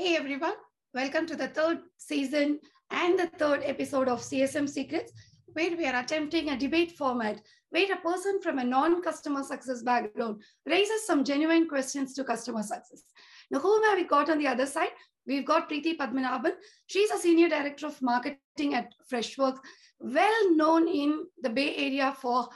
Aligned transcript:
Hey 0.00 0.14
everyone, 0.14 0.54
welcome 0.94 1.26
to 1.26 1.34
the 1.34 1.48
third 1.48 1.80
season 1.96 2.60
and 2.92 3.18
the 3.18 3.26
third 3.36 3.62
episode 3.64 4.06
of 4.06 4.20
CSM 4.20 4.68
Secrets, 4.68 5.12
where 5.54 5.76
we 5.76 5.86
are 5.86 5.98
attempting 5.98 6.50
a 6.50 6.56
debate 6.56 6.92
format 6.92 7.40
where 7.70 7.92
a 7.92 7.96
person 7.96 8.40
from 8.40 8.60
a 8.60 8.64
non 8.64 9.02
customer 9.02 9.42
success 9.42 9.82
background 9.82 10.40
raises 10.66 11.04
some 11.04 11.24
genuine 11.24 11.68
questions 11.68 12.14
to 12.14 12.22
customer 12.22 12.62
success. 12.62 13.02
Now, 13.50 13.58
whom 13.58 13.82
have 13.86 13.98
we 13.98 14.04
got 14.04 14.30
on 14.30 14.38
the 14.38 14.46
other 14.46 14.66
side? 14.66 14.92
We've 15.26 15.44
got 15.44 15.68
Preeti 15.68 15.96
Padmanabhan. 15.96 16.52
She's 16.86 17.10
a 17.10 17.18
senior 17.18 17.48
director 17.48 17.88
of 17.88 18.00
marketing 18.00 18.74
at 18.74 18.94
Freshworks, 19.12 19.58
well 19.98 20.54
known 20.54 20.86
in 20.86 21.26
the 21.42 21.50
Bay 21.50 21.74
Area 21.74 22.14
for 22.16 22.48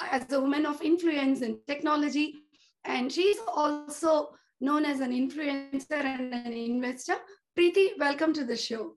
uh, 0.00 0.06
as 0.10 0.32
a 0.32 0.40
woman 0.40 0.64
of 0.64 0.80
influence 0.80 1.42
in 1.42 1.58
technology. 1.66 2.32
And 2.86 3.12
she's 3.12 3.36
also 3.46 4.30
known 4.60 4.84
as 4.84 5.00
an 5.00 5.12
influencer 5.12 6.04
and 6.04 6.34
an 6.34 6.52
investor. 6.52 7.16
Preeti, 7.56 7.98
welcome 7.98 8.32
to 8.32 8.44
the 8.44 8.56
show. 8.56 8.94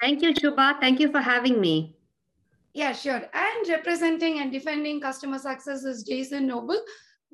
Thank 0.00 0.22
you, 0.22 0.32
Shubha. 0.32 0.80
Thank 0.80 1.00
you 1.00 1.10
for 1.10 1.20
having 1.20 1.60
me. 1.60 1.96
Yeah, 2.72 2.92
sure. 2.92 3.22
And 3.34 3.68
representing 3.68 4.38
and 4.38 4.52
defending 4.52 5.00
customer 5.00 5.38
success 5.38 5.84
is 5.84 6.04
Jason 6.04 6.46
Noble, 6.46 6.80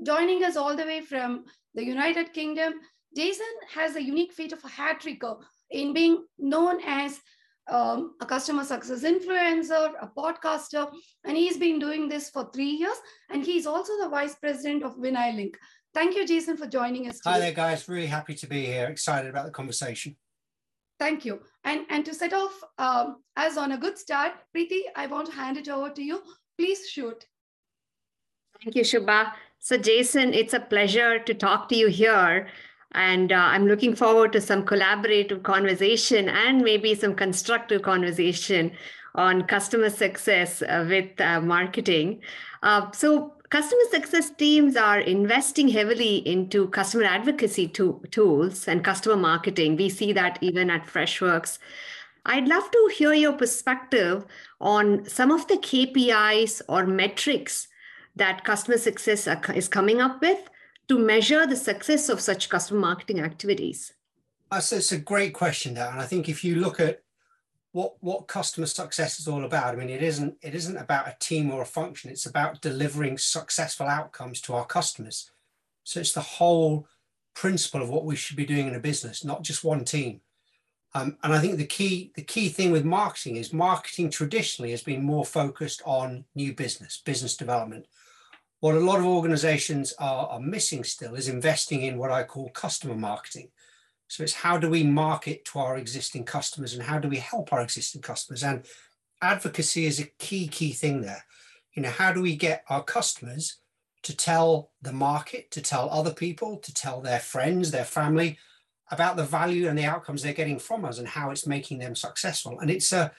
joining 0.02 0.42
us 0.44 0.56
all 0.56 0.74
the 0.74 0.84
way 0.84 1.00
from 1.00 1.44
the 1.74 1.84
United 1.84 2.32
Kingdom. 2.32 2.74
Jason 3.14 3.46
has 3.72 3.96
a 3.96 4.02
unique 4.02 4.32
feat 4.32 4.52
of 4.52 4.64
a 4.64 4.68
hat 4.68 5.00
tricker 5.00 5.38
in 5.70 5.92
being 5.92 6.24
known 6.38 6.80
as 6.86 7.20
um, 7.68 8.14
a 8.20 8.26
customer 8.26 8.64
success 8.64 9.02
influencer, 9.02 9.92
a 10.00 10.06
podcaster, 10.06 10.90
and 11.24 11.36
he's 11.36 11.56
been 11.56 11.78
doing 11.78 12.08
this 12.08 12.30
for 12.30 12.50
three 12.52 12.70
years. 12.70 12.96
And 13.30 13.44
he's 13.44 13.66
also 13.66 13.92
the 14.00 14.08
vice 14.08 14.36
president 14.36 14.84
of 14.84 14.96
ViniliLink. 14.96 15.54
Thank 15.96 16.14
you, 16.14 16.26
Jason, 16.26 16.58
for 16.58 16.66
joining 16.66 17.08
us. 17.08 17.20
Today. 17.20 17.30
Hi 17.30 17.38
there, 17.38 17.52
guys. 17.52 17.88
Really 17.88 18.06
happy 18.06 18.34
to 18.34 18.46
be 18.46 18.66
here. 18.66 18.84
Excited 18.84 19.30
about 19.30 19.46
the 19.46 19.50
conversation. 19.50 20.14
Thank 20.98 21.24
you. 21.24 21.40
And, 21.64 21.86
and 21.88 22.04
to 22.04 22.12
set 22.12 22.34
off 22.34 22.52
um, 22.76 23.22
as 23.34 23.56
on 23.56 23.72
a 23.72 23.78
good 23.78 23.96
start, 23.96 24.32
Preeti, 24.54 24.80
I 24.94 25.06
want 25.06 25.28
to 25.28 25.32
hand 25.32 25.56
it 25.56 25.70
over 25.70 25.88
to 25.88 26.02
you. 26.02 26.20
Please 26.58 26.86
shoot. 26.86 27.24
Thank 28.62 28.76
you, 28.76 28.82
Shubha. 28.82 29.32
So, 29.58 29.78
Jason, 29.78 30.34
it's 30.34 30.52
a 30.52 30.60
pleasure 30.60 31.18
to 31.18 31.32
talk 31.32 31.70
to 31.70 31.74
you 31.74 31.88
here. 31.88 32.48
And 32.92 33.32
uh, 33.32 33.36
I'm 33.36 33.66
looking 33.66 33.96
forward 33.96 34.34
to 34.34 34.40
some 34.42 34.64
collaborative 34.64 35.44
conversation 35.44 36.28
and 36.28 36.60
maybe 36.60 36.94
some 36.94 37.14
constructive 37.14 37.80
conversation 37.80 38.72
on 39.14 39.44
customer 39.46 39.88
success 39.88 40.60
uh, 40.60 40.84
with 40.86 41.18
uh, 41.22 41.40
marketing. 41.40 42.20
Uh, 42.62 42.90
so, 42.92 43.32
customer 43.48 43.82
success 43.90 44.30
teams 44.30 44.76
are 44.76 45.00
investing 45.00 45.68
heavily 45.68 46.16
into 46.28 46.68
customer 46.68 47.04
advocacy 47.04 47.68
to, 47.68 48.02
tools 48.10 48.66
and 48.68 48.84
customer 48.84 49.16
marketing. 49.16 49.76
We 49.76 49.88
see 49.88 50.12
that 50.12 50.38
even 50.40 50.70
at 50.70 50.86
Freshworks. 50.86 51.58
I'd 52.24 52.48
love 52.48 52.70
to 52.70 52.90
hear 52.96 53.12
your 53.12 53.34
perspective 53.34 54.24
on 54.60 55.08
some 55.08 55.30
of 55.30 55.46
the 55.46 55.56
KPIs 55.56 56.62
or 56.68 56.86
metrics 56.86 57.68
that 58.16 58.44
customer 58.44 58.78
success 58.78 59.28
is 59.54 59.68
coming 59.68 60.00
up 60.00 60.20
with 60.20 60.48
to 60.88 60.98
measure 60.98 61.46
the 61.46 61.56
success 61.56 62.08
of 62.08 62.20
such 62.20 62.48
customer 62.48 62.80
marketing 62.80 63.20
activities. 63.20 63.92
Uh, 64.50 64.56
That's 64.56 64.72
it's 64.72 64.92
a 64.92 64.98
great 64.98 65.34
question 65.34 65.74
there. 65.74 65.90
And 65.90 66.00
I 66.00 66.06
think 66.06 66.28
if 66.28 66.44
you 66.44 66.56
look 66.56 66.80
at 66.80 67.02
what 67.76 67.92
what 68.00 68.26
customer 68.26 68.64
success 68.64 69.20
is 69.20 69.28
all 69.28 69.44
about. 69.44 69.74
I 69.74 69.76
mean, 69.76 69.90
it 69.90 70.02
isn't 70.02 70.38
it 70.40 70.54
isn't 70.54 70.78
about 70.78 71.08
a 71.08 71.16
team 71.20 71.50
or 71.50 71.60
a 71.60 71.66
function. 71.66 72.10
It's 72.10 72.24
about 72.24 72.62
delivering 72.62 73.18
successful 73.18 73.86
outcomes 73.86 74.40
to 74.42 74.54
our 74.54 74.64
customers. 74.64 75.30
So 75.84 76.00
it's 76.00 76.14
the 76.14 76.22
whole 76.38 76.88
principle 77.34 77.82
of 77.82 77.90
what 77.90 78.06
we 78.06 78.16
should 78.16 78.38
be 78.38 78.46
doing 78.46 78.66
in 78.66 78.74
a 78.74 78.80
business, 78.80 79.26
not 79.26 79.42
just 79.42 79.62
one 79.62 79.84
team. 79.84 80.22
Um, 80.94 81.18
and 81.22 81.34
I 81.34 81.38
think 81.38 81.58
the 81.58 81.66
key 81.66 82.12
the 82.16 82.22
key 82.22 82.48
thing 82.48 82.70
with 82.70 82.86
marketing 82.86 83.36
is 83.36 83.52
marketing 83.52 84.08
traditionally 84.08 84.70
has 84.70 84.82
been 84.82 85.04
more 85.04 85.26
focused 85.26 85.82
on 85.84 86.24
new 86.34 86.54
business, 86.54 87.02
business 87.04 87.36
development. 87.36 87.84
What 88.60 88.76
a 88.76 88.80
lot 88.80 89.00
of 89.00 89.04
organizations 89.04 89.92
are, 89.98 90.26
are 90.28 90.40
missing 90.40 90.82
still 90.82 91.14
is 91.14 91.28
investing 91.28 91.82
in 91.82 91.98
what 91.98 92.10
I 92.10 92.22
call 92.22 92.48
customer 92.48 92.94
marketing. 92.94 93.50
So 94.08 94.22
it's 94.22 94.34
how 94.34 94.58
do 94.58 94.70
we 94.70 94.82
market 94.82 95.44
to 95.46 95.58
our 95.58 95.76
existing 95.76 96.24
customers 96.24 96.74
and 96.74 96.82
how 96.82 96.98
do 96.98 97.08
we 97.08 97.18
help 97.18 97.52
our 97.52 97.60
existing 97.60 98.02
customers? 98.02 98.42
And 98.42 98.64
advocacy 99.20 99.86
is 99.86 100.00
a 100.00 100.10
key, 100.18 100.48
key 100.48 100.72
thing 100.72 101.00
there. 101.00 101.24
You 101.74 101.82
know, 101.82 101.90
how 101.90 102.12
do 102.12 102.22
we 102.22 102.36
get 102.36 102.64
our 102.68 102.82
customers 102.82 103.58
to 104.02 104.16
tell 104.16 104.70
the 104.82 104.92
market, 104.92 105.50
to 105.50 105.60
tell 105.60 105.90
other 105.90 106.12
people, 106.14 106.58
to 106.58 106.72
tell 106.72 107.00
their 107.00 107.18
friends, 107.18 107.70
their 107.70 107.84
family 107.84 108.38
about 108.90 109.16
the 109.16 109.24
value 109.24 109.68
and 109.68 109.76
the 109.76 109.84
outcomes 109.84 110.22
they're 110.22 110.32
getting 110.32 110.58
from 110.58 110.84
us 110.84 110.98
and 110.98 111.08
how 111.08 111.30
it's 111.30 111.46
making 111.46 111.78
them 111.78 111.96
successful. 111.96 112.58
And 112.60 112.70
it's 112.70 112.92
a 112.92 113.12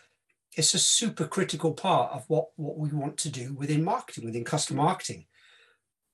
it's 0.55 0.73
a 0.73 0.79
super 0.79 1.27
critical 1.27 1.73
part 1.73 2.11
of 2.13 2.23
what, 2.29 2.47
what 2.55 2.77
we 2.77 2.89
want 2.89 3.17
to 3.17 3.29
do 3.29 3.53
within 3.53 3.83
marketing, 3.83 4.25
within 4.25 4.43
customer 4.43 4.81
marketing. 4.81 5.25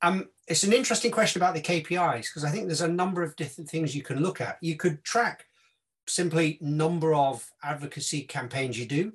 Um, 0.03 0.27
it's 0.49 0.63
an 0.63 0.73
interesting 0.73 1.11
question 1.11 1.41
about 1.41 1.55
the 1.55 1.61
KPIs 1.61 2.23
because 2.23 2.43
I 2.43 2.49
think 2.49 2.67
there's 2.67 2.81
a 2.81 2.87
number 2.89 3.23
of 3.23 3.37
different 3.37 3.69
things 3.69 3.95
you 3.95 4.03
can 4.03 4.19
look 4.19 4.41
at. 4.41 4.57
You 4.61 4.75
could 4.75 5.01
track 5.05 5.45
simply 6.07 6.57
number 6.59 7.15
of 7.15 7.49
advocacy 7.63 8.23
campaigns 8.23 8.77
you 8.77 8.85
do. 8.85 9.13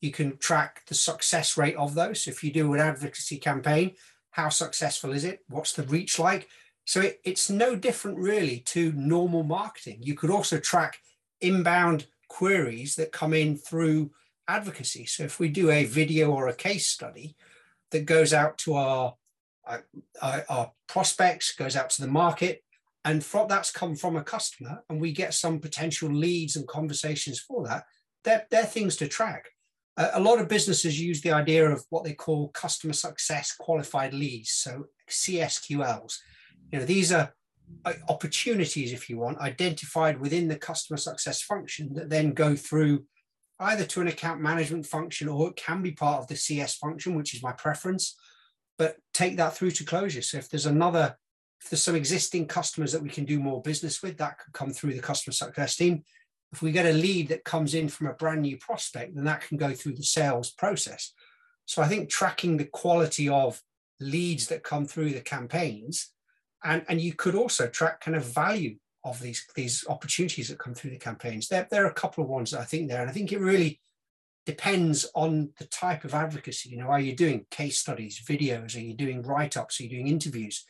You 0.00 0.10
can 0.10 0.38
track 0.38 0.80
the 0.86 0.94
success 0.94 1.58
rate 1.58 1.76
of 1.76 1.94
those. 1.94 2.24
So 2.24 2.30
if 2.30 2.42
you 2.42 2.50
do 2.50 2.72
an 2.72 2.80
advocacy 2.80 3.36
campaign, 3.36 3.92
how 4.30 4.48
successful 4.48 5.12
is 5.12 5.24
it? 5.24 5.40
What's 5.48 5.74
the 5.74 5.82
reach 5.82 6.18
like? 6.18 6.48
So 6.86 7.02
it, 7.02 7.20
it's 7.22 7.50
no 7.50 7.76
different 7.76 8.16
really 8.16 8.60
to 8.60 8.92
normal 8.92 9.42
marketing. 9.42 9.98
You 10.00 10.14
could 10.14 10.30
also 10.30 10.58
track 10.58 11.00
inbound 11.42 12.06
queries 12.28 12.94
that 12.94 13.12
come 13.12 13.34
in 13.34 13.58
through 13.58 14.12
advocacy. 14.48 15.04
So 15.04 15.24
if 15.24 15.38
we 15.38 15.50
do 15.50 15.70
a 15.70 15.84
video 15.84 16.32
or 16.32 16.48
a 16.48 16.54
case 16.54 16.86
study 16.86 17.36
that 17.90 18.06
goes 18.06 18.32
out 18.32 18.56
to 18.58 18.74
our 18.74 19.14
our, 20.22 20.44
our 20.48 20.72
prospects, 20.88 21.54
goes 21.54 21.76
out 21.76 21.90
to 21.90 22.02
the 22.02 22.08
market, 22.08 22.62
and 23.04 23.24
from, 23.24 23.48
that's 23.48 23.72
come 23.72 23.96
from 23.96 24.16
a 24.16 24.24
customer, 24.24 24.82
and 24.88 25.00
we 25.00 25.12
get 25.12 25.34
some 25.34 25.58
potential 25.58 26.10
leads 26.10 26.56
and 26.56 26.66
conversations 26.68 27.40
for 27.40 27.66
that. 27.66 27.84
They're, 28.24 28.46
they're 28.50 28.64
things 28.64 28.96
to 28.96 29.08
track. 29.08 29.48
Uh, 29.96 30.10
a 30.14 30.20
lot 30.20 30.38
of 30.38 30.48
businesses 30.48 31.00
use 31.00 31.20
the 31.20 31.32
idea 31.32 31.68
of 31.68 31.84
what 31.90 32.04
they 32.04 32.12
call 32.12 32.48
customer 32.48 32.92
success 32.92 33.54
qualified 33.58 34.12
leads, 34.12 34.52
so 34.52 34.86
CSQLs. 35.08 36.16
You 36.72 36.78
know, 36.78 36.84
these 36.84 37.12
are 37.12 37.32
uh, 37.84 37.92
opportunities, 38.08 38.92
if 38.92 39.08
you 39.08 39.18
want, 39.18 39.38
identified 39.38 40.20
within 40.20 40.48
the 40.48 40.56
customer 40.56 40.96
success 40.96 41.42
function 41.42 41.94
that 41.94 42.10
then 42.10 42.32
go 42.32 42.54
through 42.54 43.04
either 43.60 43.84
to 43.84 44.00
an 44.00 44.08
account 44.08 44.40
management 44.40 44.86
function 44.86 45.28
or 45.28 45.48
it 45.48 45.56
can 45.56 45.82
be 45.82 45.92
part 45.92 46.20
of 46.20 46.26
the 46.28 46.36
CS 46.36 46.76
function, 46.76 47.14
which 47.14 47.34
is 47.34 47.42
my 47.42 47.52
preference, 47.52 48.16
but 48.80 48.96
take 49.12 49.36
that 49.36 49.54
through 49.54 49.72
to 49.72 49.84
closure. 49.84 50.22
So 50.22 50.38
if 50.38 50.48
there's 50.48 50.64
another, 50.64 51.14
if 51.62 51.68
there's 51.68 51.82
some 51.82 51.94
existing 51.94 52.46
customers 52.46 52.92
that 52.92 53.02
we 53.02 53.10
can 53.10 53.26
do 53.26 53.38
more 53.38 53.60
business 53.60 54.02
with, 54.02 54.16
that 54.16 54.38
could 54.38 54.54
come 54.54 54.70
through 54.70 54.94
the 54.94 55.02
customer 55.02 55.34
success 55.34 55.76
team. 55.76 56.02
If 56.50 56.62
we 56.62 56.72
get 56.72 56.86
a 56.86 56.92
lead 56.94 57.28
that 57.28 57.44
comes 57.44 57.74
in 57.74 57.90
from 57.90 58.06
a 58.06 58.14
brand 58.14 58.40
new 58.40 58.56
prospect, 58.56 59.14
then 59.14 59.24
that 59.24 59.42
can 59.42 59.58
go 59.58 59.74
through 59.74 59.96
the 59.96 60.02
sales 60.02 60.50
process. 60.50 61.12
So 61.66 61.82
I 61.82 61.88
think 61.88 62.08
tracking 62.08 62.56
the 62.56 62.64
quality 62.64 63.28
of 63.28 63.60
leads 64.00 64.46
that 64.46 64.62
come 64.62 64.86
through 64.86 65.10
the 65.10 65.20
campaigns, 65.20 66.14
and, 66.64 66.82
and 66.88 67.02
you 67.02 67.12
could 67.12 67.34
also 67.34 67.66
track 67.66 68.00
kind 68.00 68.16
of 68.16 68.24
value 68.24 68.76
of 69.04 69.20
these, 69.20 69.44
these 69.54 69.84
opportunities 69.90 70.48
that 70.48 70.58
come 70.58 70.72
through 70.72 70.92
the 70.92 70.96
campaigns. 70.96 71.48
There, 71.48 71.68
there 71.70 71.84
are 71.84 71.90
a 71.90 72.02
couple 72.02 72.24
of 72.24 72.30
ones 72.30 72.52
that 72.52 72.60
I 72.60 72.64
think 72.64 72.88
there, 72.88 73.02
and 73.02 73.10
I 73.10 73.12
think 73.12 73.30
it 73.30 73.40
really 73.40 73.78
depends 74.46 75.06
on 75.14 75.50
the 75.58 75.66
type 75.66 76.04
of 76.04 76.14
advocacy. 76.14 76.70
You 76.70 76.78
know, 76.78 76.88
are 76.88 77.00
you 77.00 77.14
doing 77.14 77.46
case 77.50 77.78
studies, 77.78 78.22
videos? 78.26 78.76
Are 78.76 78.80
you 78.80 78.94
doing 78.94 79.22
write-ups? 79.22 79.78
Are 79.78 79.82
you 79.84 79.90
doing 79.90 80.08
interviews? 80.08 80.64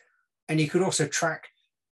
And 0.49 0.59
you 0.59 0.67
could 0.67 0.81
also 0.81 1.07
track 1.07 1.49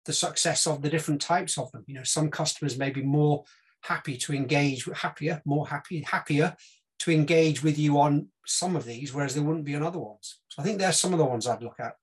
the 0.06 0.14
success 0.14 0.66
of 0.66 0.82
the 0.82 0.90
different 0.90 1.22
types 1.22 1.58
of 1.58 1.72
them. 1.72 1.84
You 1.88 1.96
know, 1.96 2.04
some 2.04 2.30
customers 2.30 2.78
may 2.78 2.90
be 2.90 3.04
more 3.04 3.44
happy 3.82 4.18
to 4.18 4.34
engage, 4.34 4.90
happier, 4.96 5.42
more 5.46 5.68
happy, 5.68 6.02
happier 6.02 6.56
to 7.00 7.12
engage 7.12 7.62
with 7.62 7.78
you 7.78 8.00
on 8.00 8.28
some 8.46 8.76
of 8.76 8.86
these, 8.86 9.14
whereas 9.14 9.36
there 9.36 9.44
wouldn't 9.44 9.66
be 9.66 9.76
on 9.76 9.84
other 9.84 10.00
ones. 10.00 10.40
So 10.48 10.62
I 10.62 10.66
think 10.66 10.80
there's 10.80 11.00
some 11.00 11.14
of 11.14 11.20
the 11.20 11.26
ones 11.26 11.46
I'd 11.46 11.62
look 11.62 11.80
at. 11.80 11.94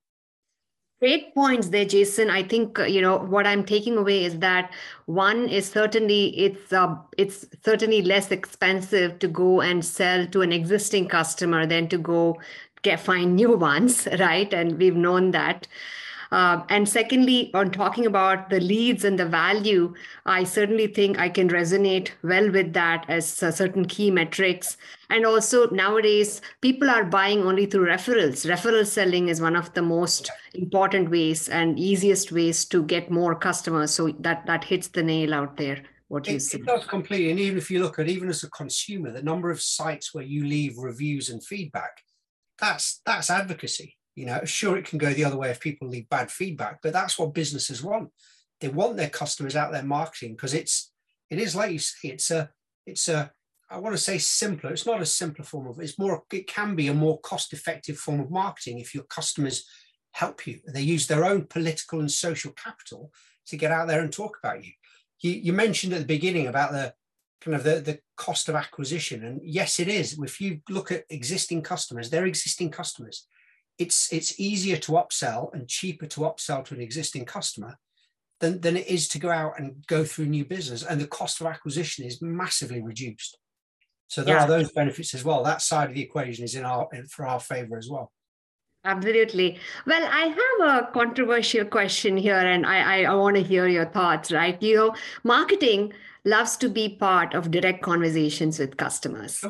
Great 1.05 1.35
points 1.35 1.69
there, 1.69 1.85
Jason. 1.85 2.31
I 2.31 2.43
think 2.43 2.79
uh, 2.79 2.85
you 2.85 3.03
know 3.03 3.19
what 3.19 3.47
I'm 3.47 3.63
taking 3.63 3.99
away 3.99 4.25
is 4.25 4.39
that 4.39 4.73
one 5.05 5.51
is 5.51 5.71
certainly 5.71 6.29
it's 6.29 6.73
uh, 6.73 6.97
it's 7.19 7.45
certainly 7.63 8.01
less 8.01 8.31
expensive 8.31 9.19
to 9.19 9.29
go 9.29 9.61
and 9.61 9.85
sell 9.85 10.27
to 10.29 10.41
an 10.41 10.51
existing 10.51 11.09
customer 11.09 11.67
than 11.67 11.89
to 11.89 11.99
go 11.99 12.41
get 12.81 13.01
find 13.01 13.37
new 13.37 13.55
ones, 13.71 14.09
right? 14.19 14.51
And 14.55 14.79
we've 14.79 14.97
known 14.97 15.33
that. 15.33 15.69
Uh, 16.35 16.65
and 16.69 16.89
secondly, 16.89 17.53
on 17.55 17.71
talking 17.71 18.07
about 18.07 18.51
the 18.51 18.59
leads 18.59 19.05
and 19.05 19.17
the 19.17 19.25
value, 19.25 19.95
I 20.27 20.43
certainly 20.43 20.89
think 20.89 21.17
I 21.17 21.29
can 21.29 21.49
resonate 21.49 22.11
well 22.25 22.51
with 22.51 22.73
that 22.73 23.05
as 23.09 23.41
uh, 23.41 23.53
certain 23.53 23.85
key 23.85 24.11
metrics. 24.11 24.77
And 25.11 25.25
also 25.25 25.71
nowadays, 25.71 26.41
people 26.61 26.91
are 26.91 27.05
buying 27.05 27.43
only 27.43 27.67
through 27.67 27.87
referrals. 27.87 28.45
Referral 28.51 28.85
selling 28.85 29.29
is 29.29 29.41
one 29.41 29.55
of 29.55 29.73
the 29.75 29.83
most 29.83 30.29
important 30.55 31.09
ways 31.09 31.49
and 31.49 31.79
easiest 31.79 32.33
ways 32.33 32.65
to 32.65 32.83
get 32.83 33.13
more 33.13 33.37
customers. 33.37 33.93
So 33.93 34.09
that 34.19 34.45
that 34.47 34.65
hits 34.65 34.89
the 34.89 35.05
nail 35.05 35.35
out 35.35 35.57
there. 35.57 35.85
What 36.09 36.27
you 36.27 36.35
It, 36.35 36.41
see. 36.41 36.59
it 36.59 36.67
does 36.67 36.85
completely. 36.85 37.31
And 37.31 37.39
even 37.39 37.59
if 37.59 37.71
you 37.71 37.81
look 37.81 38.01
at 38.01 38.09
even 38.09 38.29
as 38.29 38.43
a 38.43 38.51
consumer, 38.51 39.13
the 39.13 39.23
number 39.23 39.53
of 39.53 39.63
sites 39.63 40.13
where 40.13 40.25
you 40.25 40.45
leave 40.45 40.79
reviews 40.79 41.31
and 41.31 41.45
feedback, 41.45 42.03
that's 42.59 43.01
that's 43.07 43.31
advocacy. 43.31 43.97
You 44.15 44.27
know, 44.27 44.45
sure 44.45 44.77
it 44.77 44.87
can 44.87 44.99
go 44.99 45.13
the 45.13 45.25
other 45.25 45.37
way 45.37 45.51
if 45.51 45.61
people 45.61 45.89
leave 45.89 46.09
bad 46.09 46.31
feedback, 46.31 46.81
but 46.83 46.93
that's 46.93 47.19
what 47.19 47.35
businesses 47.35 47.83
want. 47.83 48.11
They 48.61 48.69
want 48.69 48.97
their 48.97 49.11
customers 49.11 49.57
out 49.57 49.73
there 49.73 49.83
marketing 49.83 50.35
because 50.35 50.55
it's 50.55 50.93
it 51.31 51.39
is 51.39 51.57
like 51.57 51.73
you 51.73 51.79
say, 51.79 52.09
it's 52.09 52.31
a 52.31 52.51
it's 52.87 53.09
a 53.09 53.33
I 53.71 53.79
want 53.79 53.97
to 53.97 54.03
say 54.03 54.19
simpler. 54.19 54.71
It's 54.71 54.87
not 54.87 55.03
a 55.03 55.07
simpler 55.07 55.45
form 55.45 55.67
of 55.67 55.81
it's 55.81 55.99
more 55.99 56.23
it 56.33 56.47
can 56.47 56.77
be 56.77 56.89
a 56.89 56.95
more 56.95 57.19
cost-effective 57.21 57.97
form 57.97 58.21
of 58.21 58.31
marketing 58.31 58.79
if 58.79 58.95
your 58.95 59.05
customers 59.05 59.67
help 60.13 60.47
you. 60.47 60.61
They 60.67 60.83
use 60.83 61.07
their 61.07 61.25
own 61.25 61.47
political 61.47 61.99
and 61.99 62.11
social 62.11 62.53
capital 62.53 63.11
to 63.47 63.57
get 63.57 63.73
out 63.73 63.89
there 63.89 64.01
and 64.01 64.13
talk 64.13 64.39
about 64.43 64.65
you. 64.65 64.73
You, 65.21 65.33
you 65.33 65.53
mentioned 65.53 65.93
at 65.93 66.01
the 66.01 66.07
beginning 66.07 66.47
about 66.47 66.73
the 66.73 66.95
kind 67.41 67.57
of 67.57 67.65
the, 67.65 67.81
the 67.81 67.99
cost 68.17 68.49
of 68.49 68.55
acquisition. 68.55 69.25
And 69.25 69.41
yes, 69.43 69.81
it 69.81 69.89
is. 69.89 70.19
If 70.19 70.41
you 70.41 70.61
look 70.69 70.93
at 70.93 71.05
existing 71.11 71.63
customers, 71.63 72.11
they're 72.11 72.27
existing 72.27 72.71
customers. 72.71 73.27
It's 73.79 74.13
it's 74.13 74.39
easier 74.39 74.77
to 74.79 74.93
upsell 74.93 75.53
and 75.53 75.69
cheaper 75.69 76.07
to 76.07 76.21
upsell 76.21 76.65
to 76.67 76.75
an 76.75 76.81
existing 76.81 77.25
customer 77.25 77.77
than, 78.41 78.61
than 78.61 78.77
it 78.77 78.87
is 78.89 79.09
to 79.09 79.19
go 79.19 79.31
out 79.31 79.59
and 79.59 79.85
go 79.87 80.05
through 80.05 80.27
new 80.27 80.45
business. 80.45 80.83
And 80.85 81.01
the 81.01 81.07
cost 81.07 81.41
of 81.41 81.47
acquisition 81.47 82.05
is 82.05 82.23
massively 82.23 82.83
reduced. 82.83 83.39
So 84.09 84.23
there 84.23 84.37
Yeah. 84.37 84.45
are 84.45 84.49
those 84.49 84.71
benefits 84.73 85.15
as 85.15 85.25
well. 85.25 85.43
That 85.43 85.63
side 85.63 85.89
of 85.89 85.95
the 85.95 86.03
equation 86.03 86.45
is 86.45 86.55
in 86.55 86.65
our 86.65 86.89
in, 86.93 87.07
for 87.07 87.27
our 87.27 87.41
favor 87.41 87.77
as 87.77 87.89
well. 87.91 88.13
Absolutely. 88.85 89.59
Well, 89.87 90.03
I 90.05 90.27
have 90.27 90.85
a 90.85 90.93
controversial 90.93 91.65
question 91.65 92.19
here, 92.19 92.37
and 92.37 92.67
I, 92.67 93.01
I, 93.01 93.05
I 93.05 93.15
want 93.15 93.37
to 93.37 93.43
hear 93.43 93.67
your 93.67 93.87
thoughts, 93.87 94.31
right? 94.31 94.63
You 94.63 94.77
know, 94.77 94.95
marketing 95.23 95.95
loves 96.27 96.59
to 96.59 96.69
be 96.69 96.97
part 96.97 97.33
of 97.35 97.51
direct 97.51 97.83
conversations 97.83 98.59
with 98.59 98.77
customers. 98.77 99.43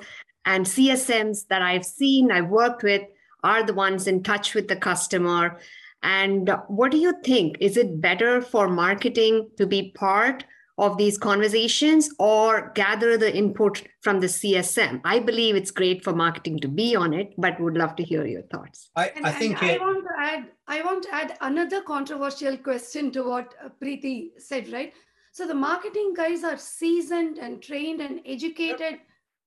And 0.46 0.64
CSMs 0.64 1.48
that 1.48 1.62
I've 1.62 1.84
seen, 1.84 2.30
I've 2.30 2.48
worked 2.48 2.84
with, 2.84 3.02
are 3.44 3.62
the 3.62 3.74
ones 3.74 4.06
in 4.06 4.22
touch 4.22 4.54
with 4.54 4.66
the 4.68 4.76
customer. 4.76 5.60
And 6.02 6.50
what 6.68 6.90
do 6.90 6.98
you 6.98 7.14
think? 7.22 7.58
Is 7.60 7.76
it 7.76 8.00
better 8.00 8.42
for 8.42 8.68
marketing 8.68 9.50
to 9.58 9.66
be 9.66 9.92
part 9.92 10.44
of 10.76 10.98
these 10.98 11.16
conversations 11.16 12.10
or 12.18 12.72
gather 12.74 13.16
the 13.16 13.34
input 13.34 13.82
from 14.00 14.20
the 14.20 14.26
CSM? 14.26 15.00
I 15.04 15.20
believe 15.20 15.54
it's 15.54 15.70
great 15.70 16.02
for 16.02 16.12
marketing 16.12 16.58
to 16.60 16.68
be 16.68 16.96
on 16.96 17.14
it, 17.14 17.32
but 17.38 17.60
would 17.60 17.76
love 17.76 17.94
to 17.96 18.02
hear 18.02 18.26
your 18.26 18.42
thoughts. 18.42 18.90
I, 18.96 19.08
And, 19.16 19.24
I 19.24 19.30
and 19.30 19.38
think 19.38 19.62
I 19.62 19.78
want 19.78 20.04
to 20.04 20.10
add, 20.18 20.46
I 20.66 20.82
want 20.82 21.04
to 21.04 21.14
add 21.14 21.38
another 21.40 21.80
controversial 21.82 22.56
question 22.56 23.12
to 23.12 23.22
what 23.22 23.54
uh, 23.64 23.68
Preeti 23.80 24.30
said, 24.38 24.72
right? 24.72 24.92
So 25.32 25.46
the 25.46 25.54
marketing 25.54 26.14
guys 26.16 26.44
are 26.44 26.56
seasoned 26.56 27.38
and 27.38 27.62
trained 27.62 28.00
and 28.00 28.20
educated 28.26 29.00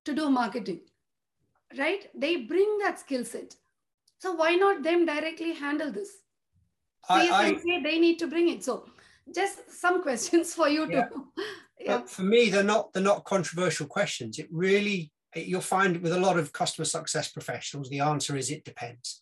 to 0.05 0.13
do 0.13 0.29
marketing, 0.29 0.81
right? 1.77 2.09
They 2.13 2.37
bring 2.37 2.77
that 2.79 2.99
skill 2.99 3.23
set. 3.23 3.55
So 4.19 4.33
why 4.33 4.55
not 4.55 4.83
them 4.83 5.05
directly 5.05 5.53
handle 5.53 5.91
this? 5.91 6.09
I- 7.09 7.29
I- 7.29 7.55
say 7.57 7.81
they 7.81 7.99
need 7.99 8.19
to 8.19 8.27
bring 8.27 8.49
it. 8.49 8.63
So 8.63 8.85
just 9.33 9.71
some 9.71 10.01
questions 10.01 10.53
for 10.53 10.67
you 10.69 10.89
Yeah. 10.89 11.07
to. 11.09 11.27
yeah. 11.79 12.05
For 12.05 12.23
me, 12.23 12.49
they're 12.49 12.63
not 12.63 12.93
they're 12.93 13.03
not 13.03 13.23
controversial 13.25 13.87
questions. 13.87 14.39
It 14.39 14.47
really 14.51 15.11
you'll 15.35 15.61
find 15.61 16.01
with 16.01 16.13
a 16.13 16.19
lot 16.19 16.39
of 16.39 16.51
customer 16.51 16.85
success 16.85 17.29
professionals, 17.31 17.89
the 17.89 17.99
answer 17.99 18.35
is 18.35 18.49
it 18.49 18.63
depends. 18.65 19.21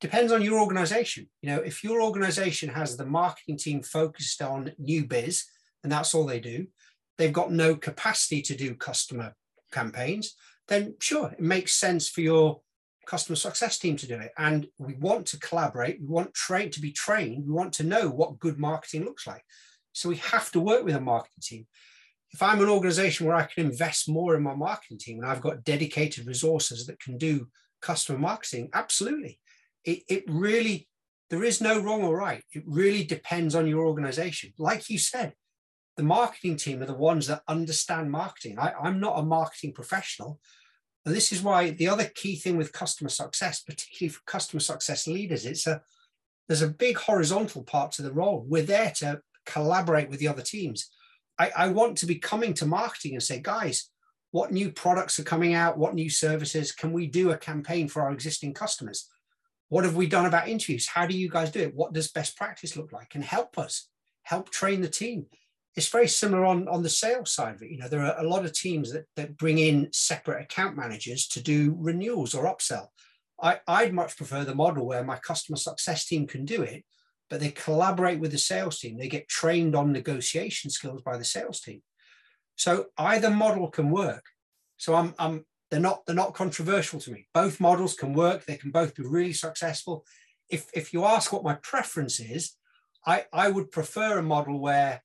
Depends 0.00 0.30
on 0.30 0.42
your 0.42 0.60
organization. 0.60 1.28
You 1.42 1.50
know, 1.50 1.60
if 1.60 1.82
your 1.82 2.00
organization 2.00 2.68
has 2.68 2.96
the 2.96 3.06
marketing 3.06 3.56
team 3.56 3.82
focused 3.82 4.40
on 4.40 4.72
new 4.78 5.04
biz 5.06 5.44
and 5.82 5.90
that's 5.90 6.14
all 6.14 6.24
they 6.26 6.38
do, 6.38 6.68
they've 7.16 7.32
got 7.32 7.50
no 7.50 7.74
capacity 7.74 8.40
to 8.42 8.54
do 8.54 8.74
customer 8.76 9.34
campaigns, 9.72 10.36
then 10.68 10.94
sure, 11.00 11.30
it 11.32 11.40
makes 11.40 11.74
sense 11.74 12.08
for 12.08 12.20
your 12.20 12.60
customer 13.08 13.36
success 13.36 13.78
team 13.78 13.96
to 13.96 14.06
do 14.06 14.14
it. 14.14 14.32
And 14.36 14.68
we 14.78 14.94
want 14.94 15.26
to 15.28 15.40
collaborate, 15.40 16.00
we 16.00 16.06
want 16.06 16.34
train 16.34 16.70
to 16.70 16.80
be 16.80 16.92
trained, 16.92 17.46
we 17.46 17.52
want 17.52 17.72
to 17.74 17.82
know 17.84 18.08
what 18.08 18.38
good 18.38 18.58
marketing 18.58 19.04
looks 19.04 19.26
like. 19.26 19.42
So 19.92 20.08
we 20.08 20.16
have 20.16 20.52
to 20.52 20.60
work 20.60 20.84
with 20.84 20.94
a 20.94 21.00
marketing 21.00 21.42
team 21.42 21.66
if 22.30 22.42
I'm 22.42 22.60
an 22.60 22.68
organization 22.68 23.26
where 23.26 23.36
I 23.36 23.44
can 23.44 23.64
invest 23.64 24.08
more 24.08 24.36
in 24.36 24.42
my 24.42 24.54
marketing 24.54 24.98
team 24.98 25.18
and 25.18 25.26
I've 25.26 25.40
got 25.40 25.64
dedicated 25.64 26.26
resources 26.26 26.86
that 26.86 27.00
can 27.00 27.16
do 27.16 27.48
customer 27.80 28.18
marketing, 28.18 28.68
absolutely. 28.74 29.40
It, 29.84 30.02
it 30.08 30.24
really, 30.28 30.88
there 31.30 31.44
is 31.44 31.60
no 31.60 31.80
wrong 31.80 32.02
or 32.02 32.16
right. 32.16 32.42
It 32.52 32.64
really 32.66 33.04
depends 33.04 33.54
on 33.54 33.66
your 33.66 33.86
organization. 33.86 34.52
Like 34.58 34.90
you 34.90 34.98
said, 34.98 35.32
the 35.96 36.02
marketing 36.02 36.56
team 36.56 36.82
are 36.82 36.86
the 36.86 36.94
ones 36.94 37.26
that 37.28 37.42
understand 37.48 38.10
marketing. 38.10 38.58
I, 38.58 38.72
I'm 38.80 39.00
not 39.00 39.18
a 39.18 39.22
marketing 39.22 39.72
professional. 39.72 40.38
And 41.08 41.16
this 41.16 41.32
is 41.32 41.42
why 41.42 41.70
the 41.70 41.88
other 41.88 42.04
key 42.04 42.36
thing 42.36 42.58
with 42.58 42.74
customer 42.74 43.08
success, 43.08 43.62
particularly 43.62 44.10
for 44.10 44.20
customer 44.26 44.60
success 44.60 45.06
leaders, 45.06 45.46
it's 45.46 45.66
a 45.66 45.80
there's 46.46 46.60
a 46.60 46.68
big 46.68 46.98
horizontal 46.98 47.62
part 47.62 47.92
to 47.92 48.02
the 48.02 48.12
role. 48.12 48.44
We're 48.46 48.62
there 48.62 48.92
to 48.96 49.22
collaborate 49.46 50.10
with 50.10 50.18
the 50.18 50.28
other 50.28 50.42
teams. 50.42 50.90
I, 51.38 51.50
I 51.56 51.68
want 51.68 51.96
to 51.98 52.06
be 52.06 52.16
coming 52.16 52.52
to 52.54 52.66
marketing 52.66 53.14
and 53.14 53.22
say, 53.22 53.40
guys, 53.40 53.88
what 54.32 54.52
new 54.52 54.70
products 54.70 55.18
are 55.18 55.24
coming 55.24 55.54
out? 55.54 55.78
What 55.78 55.94
new 55.94 56.10
services? 56.10 56.72
Can 56.72 56.92
we 56.92 57.06
do 57.06 57.30
a 57.30 57.38
campaign 57.38 57.88
for 57.88 58.02
our 58.02 58.12
existing 58.12 58.52
customers? 58.52 59.08
What 59.70 59.84
have 59.84 59.96
we 59.96 60.08
done 60.08 60.26
about 60.26 60.48
interviews? 60.48 60.88
How 60.88 61.06
do 61.06 61.16
you 61.16 61.30
guys 61.30 61.50
do 61.50 61.60
it? 61.60 61.74
What 61.74 61.94
does 61.94 62.10
best 62.10 62.36
practice 62.36 62.76
look 62.76 62.92
like? 62.92 63.14
And 63.14 63.24
help 63.24 63.56
us, 63.56 63.88
help 64.24 64.50
train 64.50 64.82
the 64.82 64.90
team. 64.90 65.24
It's 65.78 65.88
very 65.88 66.08
similar 66.08 66.44
on, 66.44 66.66
on 66.66 66.82
the 66.82 66.88
sales 66.88 67.30
side 67.32 67.54
of 67.54 67.62
it. 67.62 67.70
You 67.70 67.78
know, 67.78 67.88
there 67.88 68.04
are 68.04 68.18
a 68.18 68.28
lot 68.28 68.44
of 68.44 68.52
teams 68.52 68.92
that, 68.92 69.04
that 69.14 69.36
bring 69.36 69.58
in 69.58 69.88
separate 69.92 70.42
account 70.42 70.76
managers 70.76 71.28
to 71.28 71.40
do 71.40 71.76
renewals 71.78 72.34
or 72.34 72.46
upsell. 72.46 72.88
I, 73.40 73.60
I'd 73.68 73.94
much 73.94 74.16
prefer 74.16 74.42
the 74.44 74.56
model 74.56 74.84
where 74.84 75.04
my 75.04 75.18
customer 75.18 75.56
success 75.56 76.04
team 76.04 76.26
can 76.26 76.44
do 76.44 76.62
it, 76.62 76.84
but 77.30 77.38
they 77.38 77.50
collaborate 77.50 78.18
with 78.18 78.32
the 78.32 78.38
sales 78.38 78.80
team. 78.80 78.98
They 78.98 79.06
get 79.06 79.28
trained 79.28 79.76
on 79.76 79.92
negotiation 79.92 80.68
skills 80.68 81.00
by 81.02 81.16
the 81.16 81.24
sales 81.24 81.60
team. 81.60 81.80
So 82.56 82.86
either 82.98 83.30
model 83.30 83.68
can 83.70 83.90
work. 83.90 84.24
So 84.78 84.96
I'm, 84.96 85.14
I'm 85.16 85.44
they're 85.70 85.78
not 85.78 86.04
they're 86.06 86.24
not 86.24 86.34
controversial 86.34 86.98
to 86.98 87.12
me. 87.12 87.28
Both 87.32 87.60
models 87.60 87.94
can 87.94 88.14
work. 88.14 88.46
They 88.46 88.56
can 88.56 88.72
both 88.72 88.96
be 88.96 89.04
really 89.04 89.32
successful. 89.32 90.04
If 90.48 90.70
if 90.74 90.92
you 90.92 91.04
ask 91.04 91.32
what 91.32 91.44
my 91.44 91.54
preference 91.62 92.18
is, 92.18 92.56
I 93.06 93.26
I 93.32 93.48
would 93.48 93.70
prefer 93.70 94.18
a 94.18 94.22
model 94.22 94.58
where 94.58 95.02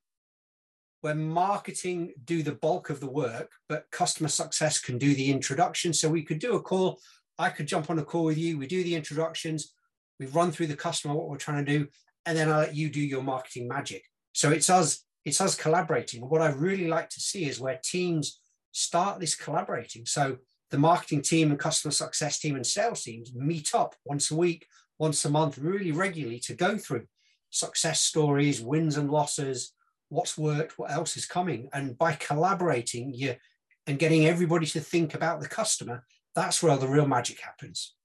where 1.03 1.13
marketing 1.13 2.13
do 2.24 2.41
the 2.43 2.53
bulk 2.53 2.89
of 2.89 3.01
the 3.01 3.10
work, 3.10 3.51
but 3.67 3.91
customer 3.91 4.29
success 4.29 4.79
can 4.79 4.98
do 4.98 5.13
the 5.13 5.29
introduction. 5.29 5.91
So 5.91 6.07
we 6.07 6.24
could 6.24 6.39
do 6.39 6.55
a 6.55 6.62
call. 6.62 6.98
I 7.38 7.50
could 7.50 7.67
jump 7.67 7.89
on 7.89 8.00
a 8.00 8.05
call 8.05 8.24
with 8.24 8.38
you. 8.38 8.57
We 8.57 8.67
do 8.67 8.86
the 8.86 8.95
introductions. 8.95 9.74
We 10.17 10.27
run 10.27 10.53
through 10.53 10.67
the 10.67 10.77
customer 10.77 11.13
what 11.13 11.27
we're 11.27 11.36
trying 11.36 11.65
to 11.65 11.77
do, 11.77 11.89
and 12.25 12.38
then 12.38 12.50
I 12.50 12.57
let 12.60 12.75
you 12.75 12.89
do 12.89 13.01
your 13.01 13.22
marketing 13.22 13.67
magic. 13.67 14.05
So 14.31 14.51
it's 14.51 14.69
us, 14.69 15.03
it's 15.25 15.41
us 15.41 15.55
collaborating. 15.55 16.22
What 16.22 16.41
I 16.41 16.51
really 16.51 16.88
like 16.88 17.10
to 17.10 17.19
see 17.19 17.50
is 17.50 17.60
where 17.60 17.81
teams 17.83 18.39
start 18.72 19.19
this 19.19 19.36
collaborating. 19.36 20.05
So 20.05 20.38
the 20.72 20.77
marketing 20.77 21.22
team 21.22 21.51
and 21.51 21.60
customer 21.60 21.91
success 21.91 22.39
team 22.39 22.55
and 22.55 22.65
sales 22.65 23.03
teams 23.03 23.36
meet 23.36 23.75
up 23.75 23.93
once 24.05 24.31
a 24.31 24.38
week, 24.38 24.67
once 25.00 25.25
a 25.25 25.29
month, 25.29 25.57
really 25.57 25.91
regularly 25.91 26.39
to 26.45 26.53
go 26.53 26.77
through 26.77 27.07
success 27.50 28.00
stories, 28.00 28.62
wins 28.62 28.95
and 28.95 29.12
losses, 29.12 29.74
what's 30.13 30.38
worked, 30.38 30.77
what 30.77 30.91
else 30.91 31.17
is 31.17 31.25
coming. 31.25 31.70
And 31.74 31.98
by 31.98 32.13
collaborating 32.13 33.13
you 33.13 33.36
and 33.88 34.00
getting 34.00 34.25
everybody 34.27 34.65
to 34.67 34.79
think 34.79 35.13
about 35.13 35.41
the 35.41 35.48
customer, 35.48 36.05
that's 36.36 36.63
where 36.63 36.77
the 36.77 36.88
real 36.88 37.08
magic 37.08 37.39
happens. 37.39 37.96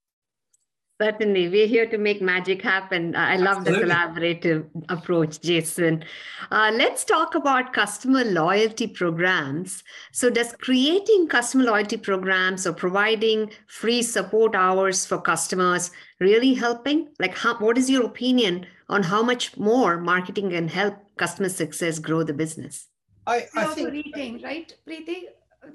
Certainly, 1.01 1.47
we're 1.47 1.65
here 1.65 1.85
to 1.85 1.97
make 1.97 2.21
magic 2.21 2.61
happen. 2.61 3.15
I 3.15 3.37
love 3.37 3.63
the 3.63 3.71
collaborative 3.71 4.67
approach, 4.89 5.39
Jason. 5.39 6.03
Uh, 6.51 6.73
let's 6.75 7.05
talk 7.05 7.35
about 7.35 7.71
customer 7.71 8.25
loyalty 8.25 8.85
programs. 8.85 9.81
So, 10.11 10.29
does 10.29 10.53
creating 10.59 11.29
customer 11.29 11.63
loyalty 11.63 11.95
programs 11.95 12.67
or 12.67 12.73
providing 12.73 13.49
free 13.67 14.01
support 14.01 14.55
hours 14.55 15.05
for 15.05 15.21
customers 15.21 15.91
really 16.19 16.53
helping? 16.53 17.07
Like, 17.17 17.37
how, 17.37 17.57
what 17.59 17.77
is 17.77 17.89
your 17.89 18.05
opinion 18.05 18.65
on 18.89 19.03
how 19.03 19.23
much 19.23 19.55
more 19.55 20.01
marketing 20.01 20.49
can 20.49 20.67
help 20.67 20.95
customer 21.23 21.49
success 21.49 21.99
grow 22.07 22.21
the 22.23 22.37
business? 22.43 22.87
I, 23.27 23.37
I 23.55 23.65
also 23.65 23.75
think 23.75 23.91
retain, 23.99 24.33
right? 24.49 24.67
Preeti, 24.87 25.17